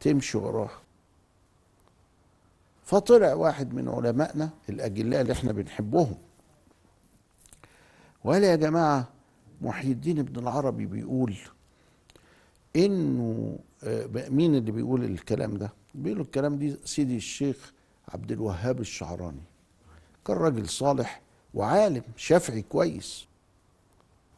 تمشي 0.00 0.38
وراها. 0.38 0.78
فطلع 2.84 3.34
واحد 3.34 3.74
من 3.74 3.88
علمائنا 3.88 4.50
الأجلاء 4.68 5.20
اللي 5.20 5.32
إحنا 5.32 5.52
بنحبهم. 5.52 6.14
وقال 8.24 8.44
يا 8.44 8.56
جماعة 8.56 9.08
محي 9.62 9.88
الدين 9.88 10.18
ابن 10.18 10.40
العربي 10.42 10.86
بيقول 10.86 11.36
إنه 12.76 13.58
آه، 13.84 14.28
مين 14.30 14.54
اللي 14.54 14.70
بيقول 14.72 15.04
الكلام 15.04 15.56
ده؟ 15.56 15.72
بيقول 15.94 16.20
الكلام 16.20 16.56
دي 16.58 16.76
سيدي 16.84 17.16
الشيخ 17.16 17.72
عبد 18.08 18.32
الوهاب 18.32 18.80
الشعراني. 18.80 19.42
كان 20.26 20.36
راجل 20.36 20.68
صالح 20.68 21.20
وعالم 21.54 22.02
شافعي 22.16 22.62
كويس 22.62 23.26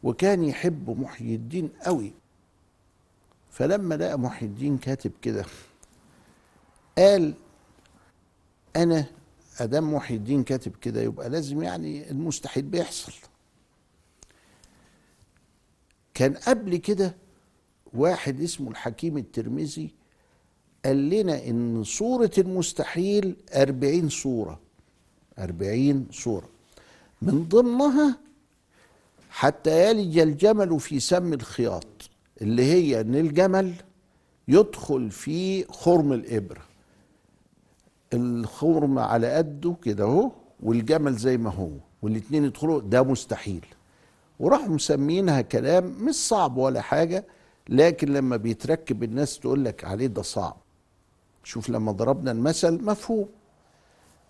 وكان 0.02 0.44
يحب 0.44 1.00
محي 1.00 1.34
الدين 1.34 1.68
قوي. 1.82 2.12
فلما 3.50 3.94
لقى 3.94 4.18
محي 4.18 4.46
الدين 4.46 4.78
كاتب 4.78 5.12
كده 5.22 5.44
قال 6.98 7.34
أنا 8.76 9.04
أدام 9.60 9.94
محي 9.94 10.14
الدين 10.14 10.44
كاتب 10.44 10.72
كده 10.76 11.00
يبقى 11.02 11.28
لازم 11.28 11.62
يعني 11.62 12.10
المستحيل 12.10 12.62
بيحصل. 12.62 13.12
كان 16.14 16.34
قبل 16.34 16.76
كده 16.76 17.14
واحد 17.94 18.40
اسمه 18.40 18.70
الحكيم 18.70 19.18
الترمذي 19.18 19.90
قال 20.84 21.10
لنا 21.10 21.46
إن 21.46 21.84
صورة 21.84 22.30
المستحيل 22.38 23.36
أربعين 23.54 24.08
صورة 24.08 24.60
أربعين 25.38 26.06
صورة. 26.12 26.48
من 27.22 27.44
ضمنها 27.48 28.18
حتى 29.30 29.90
يلج 29.90 30.18
الجمل 30.18 30.80
في 30.80 31.00
سم 31.00 31.32
الخياط 31.32 32.10
اللي 32.42 32.62
هي 32.64 33.00
إن 33.00 33.14
الجمل 33.14 33.74
يدخل 34.48 35.10
في 35.10 35.64
خرم 35.64 36.12
الإبرة. 36.12 36.62
الخرم 38.14 38.98
على 38.98 39.32
قده 39.34 39.74
كده 39.82 40.04
أهو 40.04 40.30
والجمل 40.62 41.16
زي 41.16 41.36
ما 41.38 41.50
هو 41.50 41.70
والاتنين 42.02 42.44
يدخلوا 42.44 42.80
ده 42.80 43.02
مستحيل. 43.02 43.64
وراحوا 44.40 44.68
مسمينها 44.68 45.40
كلام 45.40 45.84
مش 46.00 46.14
صعب 46.14 46.56
ولا 46.56 46.80
حاجة 46.80 47.24
لكن 47.68 48.12
لما 48.12 48.36
بيتركب 48.36 49.02
الناس 49.02 49.38
تقول 49.38 49.64
لك 49.64 49.84
عليه 49.84 50.06
ده 50.06 50.22
صعب. 50.22 50.56
شوف 51.44 51.68
لما 51.70 51.92
ضربنا 51.92 52.30
المثل 52.30 52.84
مفهوم. 52.84 53.28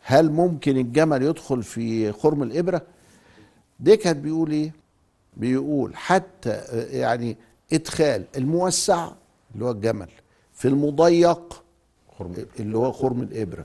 هل 0.02 0.30
ممكن 0.32 0.76
الجمل 0.76 1.22
يدخل 1.22 1.62
في 1.62 2.12
خرم 2.12 2.42
الإبرة؟ 2.42 2.82
ديكهت 3.80 4.16
بيقول 4.16 4.50
إيه؟ 4.50 4.72
بيقول 5.36 5.96
حتى 5.96 6.62
يعني 6.90 7.36
إدخال 7.72 8.24
الموسع 8.36 9.10
اللي 9.54 9.64
هو 9.64 9.70
الجمل 9.70 10.08
في 10.52 10.68
المضيق 10.68 11.62
خرم 12.18 12.34
اللي 12.60 12.78
هو 12.78 12.92
خرم 12.92 13.22
الإبرة. 13.22 13.64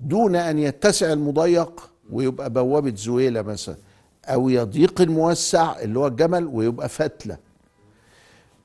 دون 0.00 0.36
أن 0.36 0.58
يتسع 0.58 1.12
المضيق 1.12 1.90
ويبقى 2.10 2.50
بوابة 2.50 2.94
زويلة 2.96 3.42
مثلا 3.42 3.76
أو 4.24 4.48
يضيق 4.48 5.00
الموسع 5.00 5.80
اللي 5.80 5.98
هو 5.98 6.06
الجمل 6.06 6.46
ويبقى 6.46 6.88
فتلة. 6.88 7.38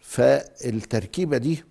فالتركيبة 0.03 1.37
دي 1.37 1.63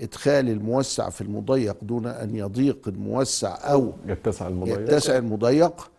إدخال 0.00 0.48
الموسع 0.48 1.10
في 1.10 1.20
المضيق 1.20 1.76
دون 1.82 2.06
أن 2.06 2.36
يضيق 2.36 2.88
الموسع 2.88 3.72
أو 3.72 3.92
يتسع 4.06 4.48
المضيق. 4.48 4.80
يتسع 4.80 5.16
المضيق. 5.16 5.90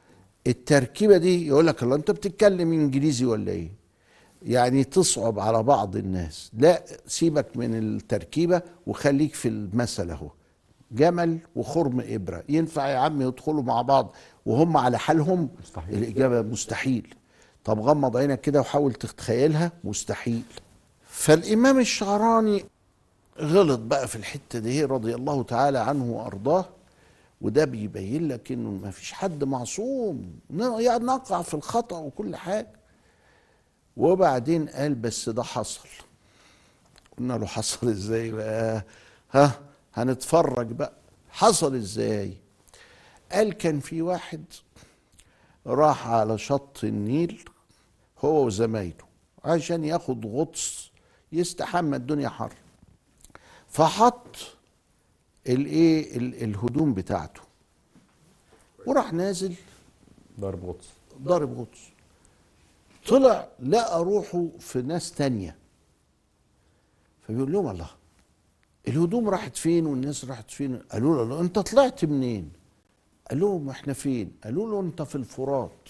التركيبة 0.47 1.17
دي 1.17 1.47
يقول 1.47 1.67
لك 1.67 1.83
الله 1.83 1.95
أنت 1.95 2.11
بتتكلم 2.11 2.73
إنجليزي 2.73 3.25
ولا 3.25 3.51
إيه؟ 3.51 3.71
يعني 4.45 4.83
تصعب 4.83 5.39
على 5.39 5.63
بعض 5.63 5.95
الناس. 5.95 6.51
لا 6.57 6.83
سيبك 7.07 7.57
من 7.57 7.75
التركيبة 7.75 8.61
وخليك 8.87 9.33
في 9.33 9.47
المثل 9.47 10.09
أهو. 10.09 10.29
جمل 10.91 11.37
وخرم 11.55 12.03
إبرة. 12.07 12.43
ينفع 12.49 12.89
يا 12.89 12.97
عم 12.97 13.21
يدخلوا 13.21 13.63
مع 13.63 13.81
بعض 13.81 14.13
وهم 14.45 14.77
على 14.77 14.99
حالهم؟ 14.99 15.49
مستحيل. 15.63 15.97
الإجابة 15.97 16.41
مستحيل. 16.41 17.13
طب 17.63 17.79
غمض 17.79 18.17
عينك 18.17 18.41
كده 18.41 18.59
وحاول 18.59 18.93
تتخيلها؟ 18.93 19.71
مستحيل. 19.83 20.41
فالإمام 21.19 21.79
الشعراني 21.79 22.65
غلط 23.39 23.79
بقى 23.79 24.08
في 24.08 24.15
الحتة 24.15 24.60
دي 24.60 24.86
رضي 24.86 25.15
الله 25.15 25.43
تعالى 25.43 25.79
عنه 25.79 26.03
وأرضاه 26.05 26.65
وده 27.41 27.65
بيبين 27.65 28.27
لك 28.27 28.51
انه 28.51 28.69
ما 28.69 28.91
فيش 28.91 29.13
حد 29.13 29.43
معصوم. 29.43 30.39
يعني 30.60 31.05
نقع 31.05 31.41
في 31.41 31.53
الخطأ 31.53 31.97
وكل 31.97 32.36
حاجة. 32.36 32.71
وبعدين 33.97 34.69
قال 34.69 34.95
بس 34.95 35.29
ده 35.29 35.43
حصل. 35.43 35.89
قلنا 37.17 37.34
له 37.34 37.45
حصل 37.45 37.89
إزاي 37.89 38.32
بقى؟ 38.32 38.86
ها 39.32 39.60
هنتفرج 39.93 40.67
بقى. 40.71 40.93
حصل 41.29 41.75
إزاي؟ 41.75 42.38
قال 43.32 43.53
كان 43.53 43.79
في 43.79 44.01
واحد 44.01 44.43
راح 45.67 46.08
على 46.08 46.38
شط 46.38 46.84
النيل 46.84 47.49
هو 48.19 48.45
وزمايله 48.45 49.05
عشان 49.45 49.84
ياخد 49.84 50.25
غطس 50.25 50.88
يستحمى 51.31 51.95
الدنيا 51.97 52.29
حر. 52.29 52.53
فحط 53.67 54.35
الايه 55.47 56.17
ال- 56.17 56.43
الهدوم 56.43 56.93
بتاعته. 56.93 57.41
وراح 58.85 59.13
نازل. 59.13 59.55
ضرب 60.39 60.65
غطس. 60.65 60.87
ضارب 61.23 61.59
غطس. 61.59 61.79
طلع 63.07 63.47
لقى 63.59 64.03
روحه 64.03 64.47
في 64.59 64.81
ناس 64.81 65.11
تانية. 65.11 65.55
فبيقول 67.27 67.51
لهم 67.51 67.69
الله 67.69 67.89
الهدوم 68.87 69.29
راحت 69.29 69.57
فين 69.57 69.85
والناس 69.85 70.25
راحت 70.25 70.51
فين؟ 70.51 70.77
قالوا 70.77 71.25
له 71.25 71.41
انت 71.41 71.59
طلعت 71.59 72.05
منين؟ 72.05 72.51
قال 73.29 73.39
لهم 73.39 73.69
إحنا 73.69 73.93
فين؟ 73.93 74.31
قالوا 74.43 74.69
له 74.71 74.79
انت 74.79 75.01
في 75.01 75.15
الفرات. 75.15 75.89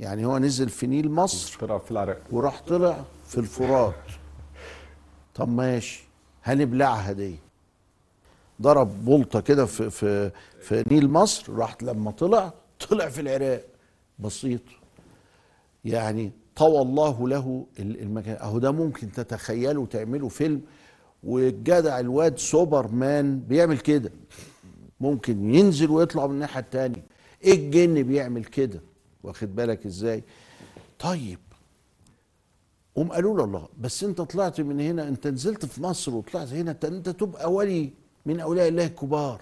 يعني 0.00 0.26
هو 0.26 0.38
نزل 0.38 0.68
في 0.68 0.86
نيل 0.86 1.10
مصر 1.10 1.58
طلع 1.60 1.78
في 1.78 1.90
العراق. 1.90 2.18
وراح 2.32 2.60
طلع 2.66 3.04
في 3.26 3.38
الفرات. 3.38 3.94
طب 5.34 5.48
ماشي 5.48 6.04
هنبلعها 6.44 7.12
دي 7.12 7.36
ضرب 8.62 9.04
بلطة 9.04 9.40
كده 9.40 9.66
في 9.66 9.90
في 9.90 10.30
في 10.60 10.84
نيل 10.90 11.10
مصر 11.10 11.52
راح 11.52 11.76
لما 11.82 12.10
طلع 12.10 12.52
طلع 12.90 13.08
في 13.08 13.20
العراق. 13.20 13.64
بسيط. 14.18 14.60
يعني 15.84 16.30
طوى 16.56 16.82
الله 16.82 17.28
له 17.28 17.66
ال- 17.78 18.00
المكان. 18.00 18.36
أهو 18.36 18.58
ده 18.58 18.70
ممكن 18.70 19.12
تتخيله 19.12 19.80
وتعمله 19.80 20.28
فيلم 20.28 20.60
والجدع 21.24 22.00
الواد 22.00 22.38
سوبرمان 22.38 23.38
بيعمل 23.40 23.78
كده. 23.78 24.10
ممكن 25.00 25.54
ينزل 25.54 25.90
ويطلع 25.90 26.26
من 26.26 26.34
الناحية 26.34 26.60
التانية. 26.60 27.02
إيه 27.44 27.54
الجن 27.54 28.02
بيعمل 28.02 28.44
كده؟ 28.44 28.80
واخد 29.22 29.54
بالك 29.56 29.86
إزاي؟ 29.86 30.24
طيب. 30.98 31.38
قوم 32.94 33.12
قالوا 33.12 33.36
له 33.38 33.44
الله 33.44 33.68
بس 33.80 34.04
انت 34.04 34.20
طلعت 34.20 34.60
من 34.60 34.80
هنا 34.80 35.08
انت 35.08 35.26
نزلت 35.26 35.66
في 35.66 35.82
مصر 35.82 36.14
وطلعت 36.14 36.48
هنا 36.48 36.70
انت, 36.84 37.08
تبقى 37.08 37.52
ولي 37.52 37.90
من 38.26 38.40
أولياء 38.40 38.68
الله 38.68 38.86
الكبار 38.86 39.40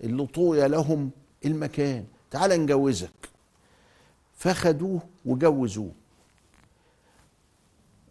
اللي 0.00 0.26
طوي 0.26 0.68
لهم 0.68 1.10
المكان. 1.44 2.04
تعال 2.30 2.50
نجوزك. 2.50 3.10
فخدوه 4.36 5.00
وجوزوه. 5.26 5.90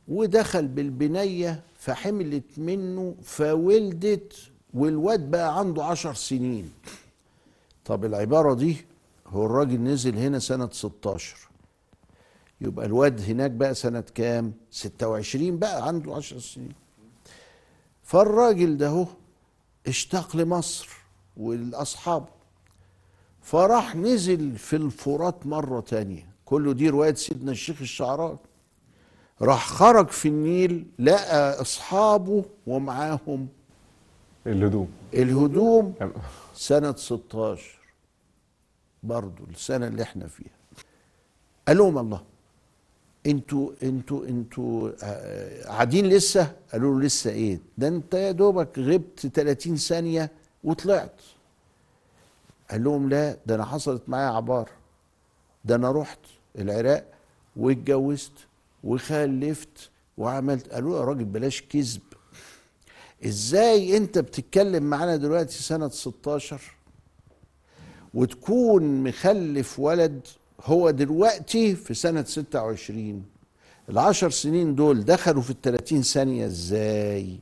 ودخل 0.08 0.67
بالبنية 0.67 1.63
فحملت 1.80 2.60
منه 2.60 3.15
فولدت 3.24 4.34
والواد 4.74 5.32
بقى 5.32 5.60
عنده 5.60 5.84
عشر 5.86 6.13
سنين. 6.13 6.72
طب 7.86 8.06
العبارة 8.06 8.54
دي 8.54 8.86
هو 9.29 9.45
الراجل 9.45 9.81
نزل 9.81 10.17
هنا 10.17 10.39
سنة 10.39 10.69
16 10.71 11.37
يبقى 12.61 12.85
الواد 12.85 13.21
هناك 13.21 13.51
بقى 13.51 13.75
سنة 13.75 14.03
كام؟ 14.15 14.53
26 14.71 15.59
بقى 15.59 15.87
عنده 15.87 16.15
10 16.15 16.39
سنين. 16.39 16.73
فالراجل 18.03 18.77
ده 18.77 18.87
هو 18.87 19.05
اشتاق 19.87 20.35
لمصر 20.35 20.89
والأصحاب 21.37 22.25
فراح 23.41 23.95
نزل 23.95 24.57
في 24.57 24.75
الفرات 24.75 25.45
مرة 25.45 25.79
تانية. 25.79 26.29
كله 26.45 26.73
دي 26.73 26.89
رواية 26.89 27.13
سيدنا 27.13 27.51
الشيخ 27.51 27.81
الشعراني 27.81 28.37
راح 29.41 29.67
خرج 29.67 30.07
في 30.07 30.27
النيل 30.27 30.85
لقى 30.99 31.61
أصحابه 31.61 32.45
ومعاهم 32.67 33.47
الهدوم. 34.47 34.91
الهدوم 35.13 35.93
سنة 36.55 36.95
16 36.95 37.78
برضو 39.03 39.43
السنة 39.51 39.88
اللي 39.88 40.03
إحنا 40.03 40.27
فيها. 40.27 40.51
قال 41.67 41.77
لهم 41.77 41.97
الله. 41.97 42.23
أنتوا 43.25 43.71
أنتوا 43.83 44.25
أنتوا 44.25 44.91
آه، 45.03 45.63
قاعدين 45.63 46.05
لسه؟ 46.09 46.55
قالوا 46.71 46.99
له 46.99 47.05
لسه 47.05 47.29
إيه؟ 47.31 47.59
ده 47.77 47.88
انت 47.88 48.13
يا 48.13 48.31
دوبك 48.31 48.79
غبت 48.79 49.27
30 49.27 49.75
ثانية 49.75 50.31
وطلعت. 50.63 51.21
قال 52.71 52.83
لهم 52.83 53.09
لا 53.09 53.38
ده 53.45 53.55
أنا 53.55 53.65
حصلت 53.65 54.01
معايا 54.07 54.29
عبارة 54.29 54.69
ده 55.65 55.75
أنا 55.75 55.91
رحت 55.91 56.19
العراق 56.57 57.05
واتجوزت 57.55 58.31
وخلفت 58.83 59.89
وعملت. 60.17 60.67
قالوا 60.73 60.91
له 60.93 60.99
يا 60.99 61.05
راجل 61.05 61.25
بلاش 61.25 61.62
كذب. 61.62 62.01
إزاي 63.25 63.97
انت 63.97 64.17
بتتكلم 64.19 64.83
معانا 64.83 65.15
دلوقتي 65.15 65.63
سنة 65.63 65.89
16 65.89 66.62
وتكون 68.13 69.04
مخلف 69.04 69.80
ولد 69.80 70.28
هو 70.65 70.89
دلوقتي 70.91 71.76
في 71.76 71.93
سنة 71.93 72.24
26 72.24 73.24
العشر 73.89 74.30
سنين 74.30 74.76
دول 74.76 75.06
دخلوا 75.06 75.41
في 75.41 75.50
التلاتين 75.50 76.02
ثانية 76.02 76.45
إزاي؟ 76.45 77.39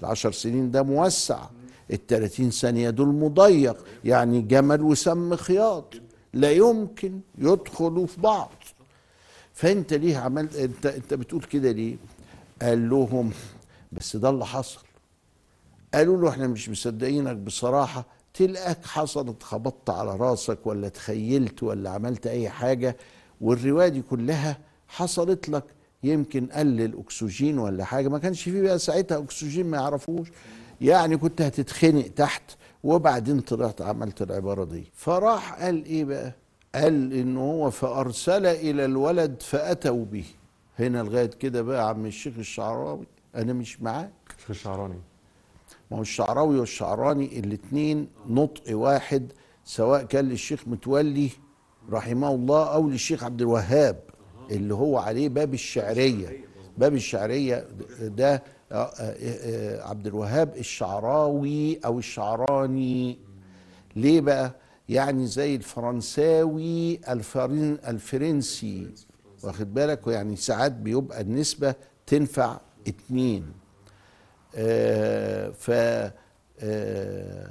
العشر 0.00 0.32
سنين 0.32 0.70
ده 0.70 0.82
موسع. 0.82 1.46
التلاتين 1.92 2.50
ثانية 2.50 2.90
دول 2.90 3.08
مضيق 3.08 3.84
يعني 4.04 4.40
جمل 4.42 4.82
وسم 4.82 5.36
خياط 5.36 5.94
لا 6.34 6.50
يمكن 6.50 7.20
يدخلوا 7.38 8.06
في 8.06 8.20
بعض. 8.20 8.50
فأنت 9.54 9.92
ليه 9.94 10.16
عملت 10.16 10.56
أنت 10.56 10.86
أنت 10.86 11.14
بتقول 11.14 11.42
كده 11.42 11.70
ليه؟ 11.72 11.96
قال 12.62 12.90
لهم 12.90 13.30
بس 13.92 14.16
ده 14.16 14.30
اللي 14.30 14.46
حصل. 14.46 14.80
قالوا 15.94 16.22
له 16.22 16.28
إحنا 16.28 16.46
مش 16.46 16.68
مصدقينك 16.68 17.36
بصراحة. 17.36 18.06
تلقاك 18.46 18.86
حصلت 18.86 19.42
خبطت 19.42 19.90
على 19.90 20.16
راسك 20.16 20.66
ولا 20.66 20.88
تخيلت 20.88 21.62
ولا 21.62 21.90
عملت 21.90 22.26
أي 22.26 22.48
حاجة 22.48 22.96
والرواية 23.40 23.88
دي 23.88 24.02
كلها 24.02 24.58
حصلت 24.88 25.48
لك 25.48 25.64
يمكن 26.02 26.46
قل 26.46 26.80
الأكسجين 26.80 27.58
ولا 27.58 27.84
حاجة. 27.84 28.08
ما 28.08 28.18
كانش 28.18 28.42
فيه 28.42 28.62
بقى 28.62 28.78
ساعتها 28.78 29.18
أكسجين 29.18 29.66
ما 29.66 29.76
يعرفوش. 29.76 30.28
يعني 30.80 31.16
كنت 31.16 31.42
هتتخنق 31.42 32.08
تحت 32.08 32.42
وبعدين 32.84 33.40
طلعت 33.40 33.82
عملت 33.82 34.22
العبارة 34.22 34.64
دي. 34.64 34.84
فراح 34.94 35.62
قال 35.62 35.84
إيه 35.84 36.04
بقى؟ 36.04 36.32
قال 36.74 37.12
إن 37.12 37.36
هو 37.36 37.70
فأرسل 37.70 38.46
إلى 38.46 38.84
الولد 38.84 39.42
فأتوا 39.42 40.04
به. 40.04 40.24
هنا 40.78 41.02
لغاية 41.02 41.26
كده 41.30 41.62
بقى 41.62 41.88
عم 41.88 42.06
الشيخ 42.06 42.34
الشعراوي 42.38 43.06
أنا 43.34 43.52
مش 43.52 43.82
معاك. 43.82 44.10
الشيخ 44.36 44.50
الشعراني. 44.50 45.00
ما 45.90 45.96
هو 45.96 46.02
الشعراوي 46.02 46.58
والشعراني 46.58 47.38
الاثنين 47.38 48.08
نطق 48.28 48.62
واحد 48.76 49.32
سواء 49.64 50.02
كان 50.04 50.28
للشيخ 50.28 50.68
متولي 50.68 51.30
رحمه 51.90 52.34
الله 52.34 52.74
أو 52.74 52.88
للشيخ 52.88 53.24
عبد 53.24 53.40
الوهاب 53.40 54.00
اللي 54.50 54.74
هو 54.74 54.98
عليه 54.98 55.28
باب 55.28 55.54
الشعرية. 55.54 56.44
باب 56.78 56.94
الشعرية 56.94 57.66
ده 58.00 58.42
آه، 58.72 58.90
آه، 58.96 59.82
عبد 59.88 60.06
الوهاب 60.06 60.56
الشعراوي 60.56 61.78
أو 61.84 61.98
الشعراني. 61.98 63.18
ليه 63.96 64.20
بقى؟ 64.20 64.54
يعني 64.88 65.26
زي 65.26 65.54
الفرنساوي 65.54 67.00
الفرن 67.12 67.78
الفرنسي. 67.86 68.86
واخد 69.42 69.74
بالك؟ 69.74 70.06
يعني 70.06 70.36
ساعات 70.36 70.72
بيبقى 70.72 71.20
النسبة 71.20 71.74
تنفع 72.06 72.60
اتنين. 72.88 73.52
ف 75.52 75.70
آه، 76.62 77.50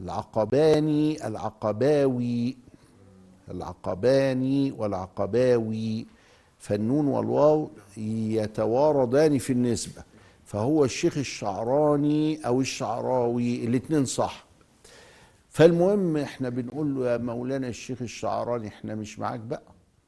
العقباني 0.00 1.26
العقباوي 1.26 2.56
العقباني 3.50 4.72
والعقباوي 4.72 6.06
فالنون 6.58 7.06
والواو 7.06 7.70
يتواردان 7.96 9.38
في 9.38 9.52
النسبة 9.52 10.02
فهو 10.44 10.84
الشيخ 10.84 11.18
الشعراني 11.18 12.46
أو 12.46 12.60
الشعراوي 12.60 13.64
الاتنين 13.66 14.04
صح. 14.04 14.46
فالمهم 15.50 16.16
إحنا 16.16 16.48
بنقول 16.48 16.94
له 16.94 17.10
يا 17.12 17.16
مولانا 17.16 17.68
الشيخ 17.68 18.02
الشعراني 18.02 18.68
إحنا 18.68 18.94
مش 18.94 19.18
معاك 19.18 19.40
بقى 19.40 19.62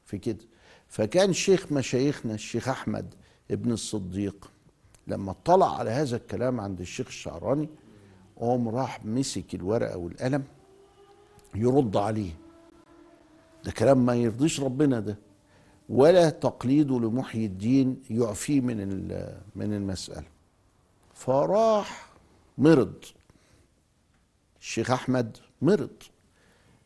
في 0.05 0.18
كده. 0.18 0.44
فكان 0.88 1.33
شيخ 1.33 1.72
مشايخنا 1.72 2.35
الشيخ 2.35 2.68
أحمد 2.68 3.14
ابن 3.51 3.72
الصديق. 3.72 4.51
لما 5.09 5.31
اطلع 5.31 5.79
على 5.79 5.90
هذا 5.90 6.16
الكلام 6.16 6.61
عند 6.61 6.81
الشيخ 6.81 7.07
الشعراني 7.07 7.68
قام 8.37 8.68
راح 8.68 9.05
مسك 9.05 9.55
الورقة 9.55 9.97
والقلم 9.97 10.44
يرد 11.55 11.97
عليه. 11.97 12.31
ده 13.64 13.71
كلام 13.71 14.07
ما 14.07 14.14
يرضيش 14.14 14.61
ربنا 14.61 15.01
ده. 15.01 15.18
ولا 15.88 16.31
تقليده 16.31 17.01
لمحيي 17.01 17.47
الدين 17.47 18.03
يعفيه 18.11 18.61
من 18.61 19.09
من 19.57 19.75
المسألة. 19.75 20.27
فراح 21.14 22.09
مرض. 22.59 22.94
الشيخ 24.61 24.90
أحمد 24.90 25.37
مرض. 25.62 25.90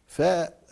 فانشغل 0.07 0.67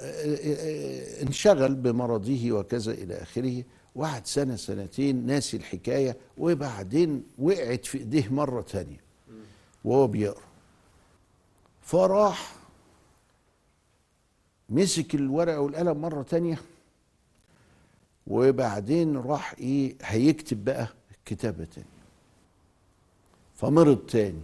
بمرضه 1.74 2.52
وكذا 2.52 2.92
إلى 2.92 3.14
آخره. 3.14 3.64
وقعد 3.94 4.26
سنة 4.26 4.56
سنتين 4.56 5.26
ناسي 5.26 5.56
الحكاية 5.56 6.16
وبعدين 6.38 7.24
وقعت 7.38 7.86
في 7.86 7.98
إيديه 7.98 8.28
مرة 8.28 8.62
تانية 8.62 9.00
وهو 9.84 10.06
بيقرأ. 10.06 10.42
فراح 11.82 12.54
مسك 14.68 15.14
الورقة 15.14 15.60
والقلم 15.60 16.00
مرة 16.00 16.22
تانية 16.22 16.58
وبعدين 18.26 19.16
راح 19.16 19.54
إيه 19.58 19.96
هيكتب 20.02 20.64
بقى 20.64 20.88
كتابة 21.24 21.64
تاني 21.64 21.86
فمرض 23.54 23.98
تاني. 24.06 24.40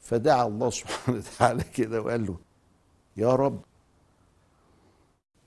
فدعا 0.00 0.46
الله 0.46 0.70
سبحانه 0.70 1.18
وتعالى 1.18 1.62
كده 1.64 2.02
وقال 2.02 2.26
له 2.26 2.38
يا 3.16 3.34
رب 3.34 3.60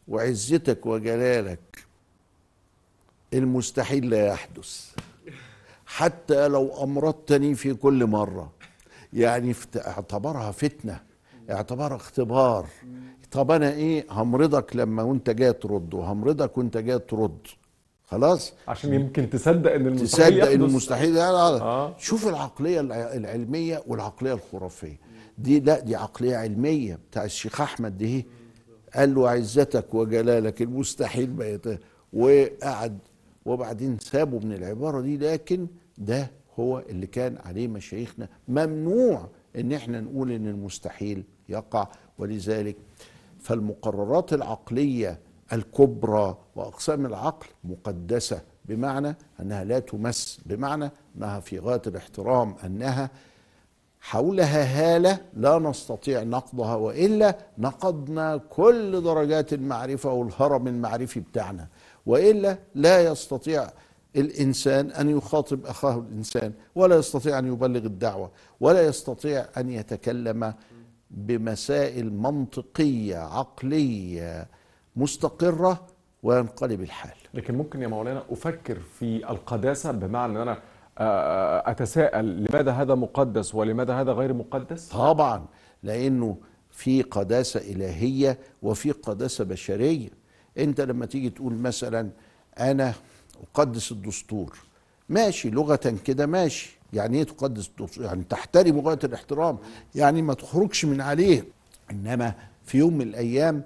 وعزتك 0.08 0.86
وجلالك 0.86 1.81
المستحيل 3.34 4.10
لا 4.10 4.26
يحدث. 4.28 4.92
حتى 5.86 6.48
لو 6.48 6.84
أمرضتني 6.84 7.56
في 7.56 7.74
كل 7.74 8.06
مرة. 8.06 8.52
يعني 9.14 9.56
اعتبرها 9.78 10.52
فتنة 10.52 11.00
اعتبرها 11.52 11.96
اختبار. 11.96 12.66
طب 13.32 13.52
أنا 13.52 13.72
إيه؟ 13.72 14.06
همرضك 14.10 14.76
لما 14.76 15.04
وأنت 15.04 15.30
جاي 15.30 15.54
ترد 15.54 15.94
وهمرضك 15.94 16.58
وأنت 16.58 16.78
جاي 16.78 17.00
ترد. 17.00 17.38
خلاص؟ 18.06 18.54
عشان 18.68 18.94
يمكن 18.94 19.30
تصدق 19.30 19.72
إن 19.74 19.88
المستحيل 19.88 20.34
تصدق 20.42 20.52
إن. 20.52 20.62
المستحيل. 20.62 21.18
آه. 21.18 21.96
شوف 21.98 22.28
العقلية 22.28 22.80
الع- 22.80 23.14
العلمية 23.14 23.84
والعقلية 23.88 24.34
الخرافية. 24.34 25.00
دي 25.38 25.60
لا 25.60 25.80
دي 25.80 25.96
عقلية 25.96 26.36
علمية 26.38 27.00
بتاع 27.12 27.24
الشيخ 27.24 27.62
أحمد. 27.62 27.98
دي 27.98 28.26
قال 28.96 29.16
له 29.16 29.30
عزتك 29.30 29.94
وجلالك 29.94 30.62
المستحيل 30.62 31.36
ما 31.36 31.46
يت... 31.46 31.80
وقعد 32.14 33.00
وبعدين 33.46 34.00
سابه 34.00 34.40
من 34.40 34.54
العبارة 34.54 35.02
دي 35.02 35.18
لكن 35.18 35.68
ده 35.98 36.32
هو 36.60 36.80
اللي 36.80 37.08
كان 37.08 37.38
عليه 37.46 37.68
مشايخنا. 37.68 38.30
ممنوع 38.48 39.28
إن 39.56 39.72
إحنا 39.74 40.02
نقول 40.02 40.32
إن 40.32 40.48
المستحيل 40.48 41.24
يقع. 41.50 41.88
ولذلك 42.18 42.76
فالمقررات 43.40 44.34
العقلية 44.34 45.20
الكبرى 45.54 46.38
وأقسام 46.56 47.06
العقل 47.06 47.48
مقدسة 47.64 48.42
بمعنى 48.66 49.16
أنها 49.40 49.64
لا 49.64 49.80
تمس 49.80 50.40
بمعنى 50.46 50.92
أنها 51.18 51.40
في 51.40 51.60
غاية 51.60 51.82
الاحترام 51.88 52.56
أنها 52.66 53.10
حولها 54.02 54.64
هالة 54.64 55.20
لا 55.34 55.60
نستطيع 55.60 56.24
نقضها 56.24 56.76
وإلا 56.76 57.38
نقضنا 57.58 58.38
كل 58.50 59.02
درجات 59.02 59.54
المعرفة 59.54 60.14
والهرم 60.14 60.68
المعرفي 60.68 61.20
بتاعنا. 61.20 61.68
وإلا 62.06 62.58
لا 62.76 63.02
يستطيع 63.04 63.68
الإنسان 64.16 64.92
أن 64.92 65.10
يخاطب 65.10 65.66
أخاه 65.66 65.98
الإنسان 66.00 66.54
ولا 66.76 66.96
يستطيع 66.96 67.40
أن 67.40 67.48
يبلغ 67.48 67.86
الدعوة 67.86 68.32
ولا 68.60 68.82
يستطيع 68.86 69.46
أن 69.58 69.70
يتكلم 69.70 70.54
بمسائل 71.12 72.14
منطقية 72.14 73.18
عقلية 73.18 74.48
مستقرة 74.96 75.88
وينقلب 76.24 76.82
الحال. 76.82 77.16
لكن 77.34 77.56
ممكن 77.58 77.82
يا 77.82 77.88
مولانا 77.88 78.24
أفكر 78.30 78.80
في 78.80 79.30
القداسة 79.32 79.92
بمعنى 79.92 80.34
أن 80.34 80.38
أنا 80.42 80.58
أتساءل 80.98 82.46
لماذا 82.46 82.72
هذا 82.72 82.96
مقدس 82.96 83.56
ولماذا 83.56 83.94
هذا 83.94 84.12
غير 84.12 84.34
مقدس؟ 84.34 84.90
طبعا 84.90 85.46
لأنه 85.84 86.38
في 86.72 87.02
قداسة 87.02 87.60
إلهية 87.60 88.38
وفي 88.62 88.92
قداسة 88.92 89.44
بشرية. 89.44 90.10
أنت 90.58 90.82
لما 90.82 91.06
تيجي 91.06 91.30
تقول 91.30 91.54
مثلا 91.54 92.10
أنا 92.60 92.94
أقدس 93.44 93.92
الدستور 93.92 94.58
ماشي 95.10 95.50
لغة 95.50 95.96
كده 96.06 96.26
ماشي. 96.26 96.78
يعني 96.94 97.18
إيه 97.18 97.24
تقدس 97.24 97.68
الدستور؟ 97.68 98.06
يعني 98.06 98.24
تحترم 98.24 98.80
غاية 98.80 99.00
الاحترام 99.04 99.58
يعني 99.96 100.22
ما 100.22 100.34
تخرجش 100.34 100.86
من 100.86 101.02
عليه. 101.02 101.44
إنما 101.92 102.34
في 102.66 102.78
يوم 102.78 102.94
من 102.94 103.02
الأيام 103.02 103.64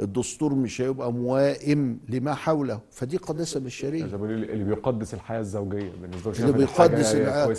الدستور 0.00 0.54
مش 0.54 0.80
هيبقى 0.80 1.12
موائم 1.12 2.00
لما 2.08 2.34
حوله. 2.34 2.80
فدي 2.90 3.16
قداسة 3.16 3.60
بشرية. 3.60 4.04
اللي 4.04 4.64
بيقدس 4.64 5.14
الحياة 5.14 5.40
الزوجية 5.40 5.92
بالنسبة 6.02 6.32
اللي 6.32 6.52
بيقدس. 6.52 7.14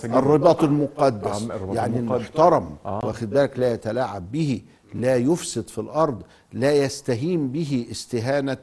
الرباط 0.06 0.64
المقدس. 0.64 1.42
آه، 1.42 1.56
الرباط 1.56 1.76
يعني 1.76 2.00
المقدس. 2.00 2.26
المحترم. 2.26 2.76
آه. 2.86 3.06
واخد 3.06 3.30
بالك؟ 3.30 3.60
لا 3.60 3.74
يتلاعب 3.74 4.32
به 4.32 4.62
لا 4.94 5.16
يفسد 5.16 5.70
في 5.70 5.78
الأرض 5.82 6.24
لا 6.54 6.72
يستهين 6.74 7.52
به 7.52 7.88
استهانة 7.92 8.58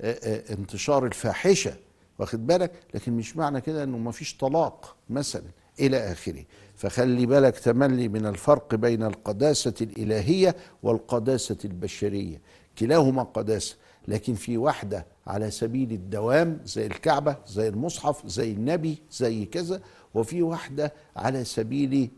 آه، 0.00 0.18
آه، 0.24 0.52
انتشار 0.52 1.06
الفاحشة. 1.06 1.72
واخد 2.18 2.46
بالك؟ 2.46 2.72
لكن 2.94 3.12
مش 3.12 3.36
معنى 3.36 3.60
كده 3.60 3.82
إنه 3.84 3.98
ما 3.98 4.10
فيش 4.10 4.36
طلاق 4.36 4.96
مثلا 5.10 5.42
إلى 5.80 6.12
آخره. 6.12 6.44
فخلي 6.76 7.26
بالك 7.26 7.58
تملي 7.58 8.08
من 8.08 8.26
الفرق 8.26 8.74
بين 8.74 9.02
القداسة 9.02 9.74
الإلهية 9.80 10.56
والقداسة 10.82 11.56
البشرية. 11.64 12.40
كلاهما 12.78 13.22
قداسه 13.22 13.76
لكن 14.08 14.34
في 14.34 14.56
واحدة 14.58 15.06
على 15.26 15.50
سبيل 15.50 15.92
الدوام 15.92 16.58
زي 16.64 16.86
الكعبة 16.86 17.36
زي 17.46 17.68
المصحف 17.68 18.26
زي 18.26 18.52
النبي 18.52 18.98
زي 19.10 19.44
كذا 19.44 19.80
وفي 20.14 20.42
واحدة 20.42 20.92
على 21.16 21.44
سبيل 21.44 22.10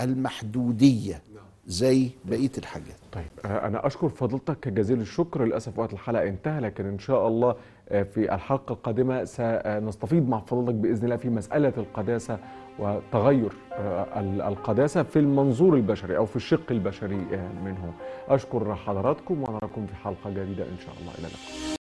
المحدودية 0.00 1.22
زي 1.66 2.10
بقية 2.24 2.50
الحاجات. 2.58 2.96
طيب 3.12 3.24
آه، 3.44 3.66
أنا 3.66 3.86
أشكر 3.86 4.08
فضيلتك 4.08 4.68
جزيل 4.68 5.00
الشكر 5.00 5.44
للأسف 5.44 5.78
وقت 5.78 5.92
الحلقة 5.92 6.28
انتهى 6.28 6.60
لكن 6.60 6.86
إن 6.86 6.98
شاء 6.98 7.28
الله 7.28 7.56
آه، 7.88 8.02
في 8.02 8.34
الحلقة 8.34 8.72
القادمة 8.72 9.24
سنستفيض 9.24 10.28
مع 10.28 10.40
فضيلتك 10.40 10.74
بإذن 10.74 11.04
الله 11.04 11.16
في 11.16 11.28
مسألة 11.28 11.72
القداسة 11.76 12.38
وتغير 12.78 13.52
آه، 13.72 14.20
ال- 14.20 14.42
القداسة 14.42 15.02
في 15.02 15.18
المنظور 15.18 15.74
البشري 15.74 16.16
أو 16.16 16.26
في 16.26 16.36
الشق 16.36 16.70
البشري 16.70 17.26
آه، 17.32 17.48
منه. 17.64 17.92
أشكر 18.28 18.74
حضراتكم 18.74 19.42
ونراكم 19.42 19.86
في 19.86 19.94
حلقة 19.94 20.30
جديدة 20.30 20.64
إن 20.64 20.78
شاء 20.86 20.94
الله. 21.00 21.12
إلى 21.18 21.26
اللقاء. 21.26 21.83